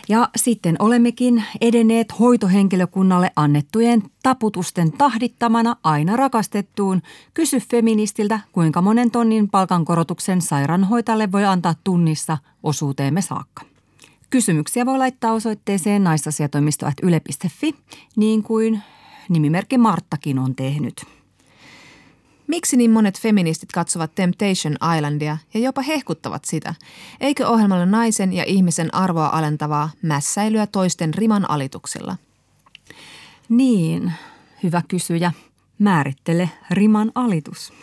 [0.07, 7.01] Ja sitten olemmekin edenneet hoitohenkilökunnalle annettujen taputusten tahdittamana aina rakastettuun
[7.33, 13.68] Kysy feministiltä, kuinka monen tonnin palkankorotuksen sairaanhoitajalle voi antaa tunnissa osuuteemme saakka.
[14.29, 17.75] Kysymyksiä voi laittaa osoitteeseen naisasiatoimisto.yle.fi,
[18.15, 18.81] niin kuin
[19.29, 21.05] nimimerkki Marttakin on tehnyt.
[22.47, 26.75] Miksi niin monet feministit katsovat Temptation Islandia ja jopa hehkuttavat sitä?
[27.19, 32.15] Eikö ohjelmalla naisen ja ihmisen arvoa alentavaa mässäilyä toisten riman alituksilla?
[33.49, 34.13] Niin,
[34.63, 35.31] hyvä kysyjä.
[35.79, 37.73] Määrittele riman alitus.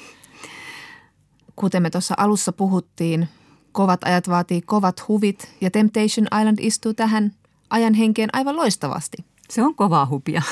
[1.57, 3.29] Kuten me tuossa alussa puhuttiin,
[3.77, 7.33] kovat ajat vaatii kovat huvit ja Temptation Island istuu tähän
[7.71, 9.17] ajan henkeen aivan loistavasti.
[9.51, 10.43] Se on kovaa hupia.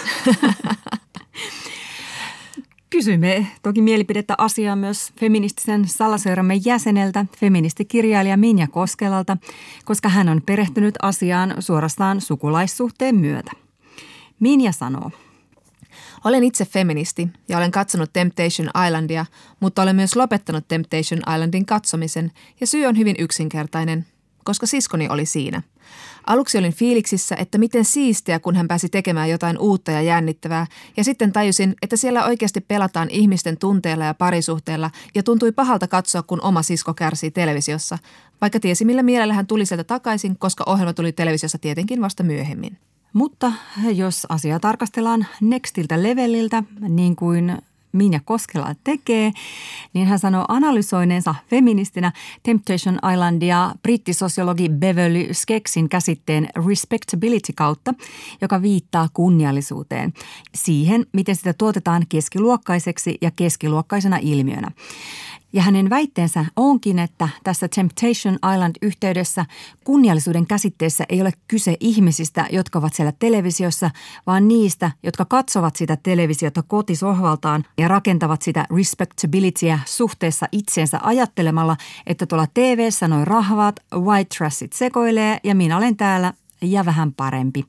[2.90, 9.36] Kysymme toki mielipidettä asiaa myös feministisen salaseuramme jäseneltä, feministikirjailija Minja Koskelalta,
[9.84, 13.50] koska hän on perehtynyt asiaan suorastaan sukulaissuhteen myötä.
[14.40, 15.10] Minja sanoo.
[16.24, 19.26] Olen itse feministi ja olen katsonut Temptation Islandia,
[19.60, 24.06] mutta olen myös lopettanut Temptation Islandin katsomisen ja syy on hyvin yksinkertainen,
[24.44, 25.62] koska siskoni oli siinä–
[26.26, 30.66] Aluksi olin fiiliksissä, että miten siistiä, kun hän pääsi tekemään jotain uutta ja jännittävää,
[30.96, 36.22] ja sitten tajusin, että siellä oikeasti pelataan ihmisten tunteella ja parisuhteella, ja tuntui pahalta katsoa,
[36.22, 37.98] kun oma sisko kärsii televisiossa,
[38.40, 42.78] vaikka tiesi millä mielellä hän tuli sieltä takaisin, koska ohjelma tuli televisiossa tietenkin vasta myöhemmin.
[43.14, 43.52] Mutta
[43.94, 47.58] jos asiaa tarkastellaan nextiltä leveliltä, niin kuin
[47.92, 49.32] Minja Koskela tekee,
[49.92, 52.12] niin hän sanoo analysoineensa feministinä
[52.42, 57.94] Temptation Islandia brittisosiologi Beverly Skeksin käsitteen respectability kautta,
[58.40, 60.12] joka viittaa kunniallisuuteen,
[60.54, 64.70] siihen, miten sitä tuotetaan keskiluokkaiseksi ja keskiluokkaisena ilmiönä.
[65.54, 69.46] Ja hänen väitteensä onkin, että tässä Temptation Island-yhteydessä
[69.84, 73.90] kunniallisuuden käsitteessä ei ole kyse ihmisistä, jotka ovat siellä televisiossa,
[74.26, 81.76] vaan niistä, jotka katsovat sitä televisiota kotisohvaltaan ja rakentavat sitä respectabilityä suhteessa itseensä ajattelemalla,
[82.06, 86.32] että tuolla TV-ssä noin rahvaat white trashit sekoilee ja minä olen täällä
[86.62, 87.64] ja vähän parempi.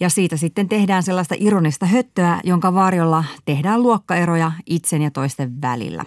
[0.00, 6.04] Ja siitä sitten tehdään sellaista ironista höttöä, jonka varjolla tehdään luokkaeroja itsen ja toisten välillä.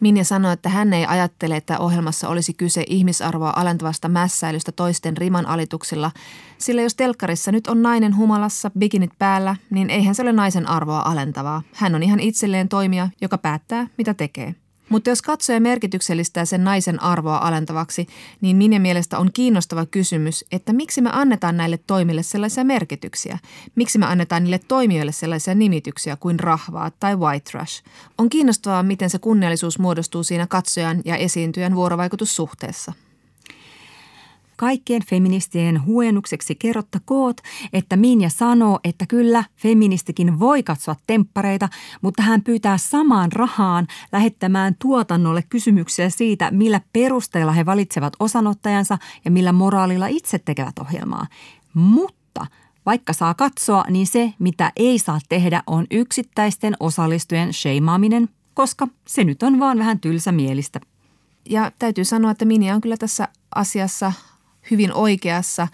[0.00, 5.46] Minja sanoi, että hän ei ajattele, että ohjelmassa olisi kyse ihmisarvoa alentavasta mässäilystä toisten riman
[5.46, 6.10] alituksilla,
[6.58, 11.00] sillä jos telkkarissa nyt on nainen humalassa, bikinit päällä, niin eihän se ole naisen arvoa
[11.00, 11.62] alentavaa.
[11.74, 14.54] Hän on ihan itselleen toimija, joka päättää, mitä tekee.
[14.88, 18.06] Mutta jos katsoja merkityksellistää sen naisen arvoa alentavaksi,
[18.40, 23.38] niin minä mielestä on kiinnostava kysymys, että miksi me annetaan näille toimille sellaisia merkityksiä?
[23.74, 27.84] Miksi me annetaan niille toimijoille sellaisia nimityksiä kuin rahvaa tai white trash?
[28.18, 32.92] On kiinnostavaa, miten se kunniallisuus muodostuu siinä katsojan ja esiintyjän vuorovaikutussuhteessa.
[34.58, 37.40] Kaikkien feministien huojennukseksi kerrottakoot,
[37.72, 41.68] että Minja sanoo, että kyllä feministikin voi katsoa temppareita,
[42.02, 49.30] mutta hän pyytää samaan rahaan lähettämään tuotannolle kysymyksiä siitä, millä perusteella he valitsevat osanottajansa ja
[49.30, 51.26] millä moraalilla itse tekevät ohjelmaa.
[51.74, 52.46] Mutta
[52.86, 59.24] vaikka saa katsoa, niin se, mitä ei saa tehdä, on yksittäisten osallistujien sheimaaminen, koska se
[59.24, 60.80] nyt on vaan vähän tylsämielistä.
[61.50, 64.12] Ja täytyy sanoa, että Minja on kyllä tässä asiassa
[64.70, 65.68] hyvin oikeassa.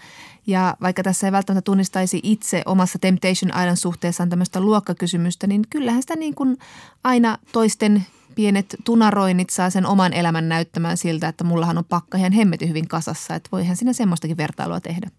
[0.47, 6.01] Ja vaikka tässä ei välttämättä tunnistaisi itse omassa Temptation Island suhteessaan tämmöistä luokkakysymystä, niin kyllähän
[6.01, 6.57] sitä niin kuin
[7.03, 12.31] aina toisten pienet tunaroinnit saa sen oman elämän näyttämään siltä, että mullahan on pakka ihan
[12.31, 15.09] hemmetin hyvin kasassa, että voihan sinä semmoistakin vertailua tehdä.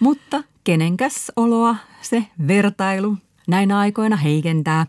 [0.00, 4.86] Mutta kenenkäs oloa se vertailu näinä aikoina heikentää?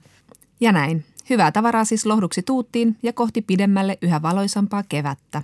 [0.59, 1.05] Ja näin.
[1.29, 5.41] Hyvää tavaraa siis lohduksi tuuttiin ja kohti pidemmälle yhä valoisampaa kevättä.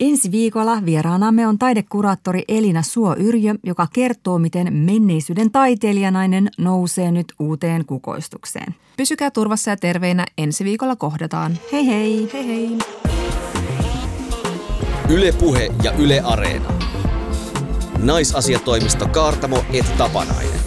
[0.00, 7.86] Ensi viikolla vieraanamme on taidekuraattori Elina Suo-Yrjö, joka kertoo, miten menneisyyden taiteilijanainen nousee nyt uuteen
[7.86, 8.74] kukoistukseen.
[8.96, 11.58] Pysykää turvassa ja terveinä, ensi viikolla kohdataan.
[11.72, 12.30] Hei hei!
[12.32, 12.78] Hei hei!
[15.08, 16.72] Ylepuhe ja Yle Areena.
[17.98, 20.60] Naisasiatoimisto Kaartamo et Tapanainen.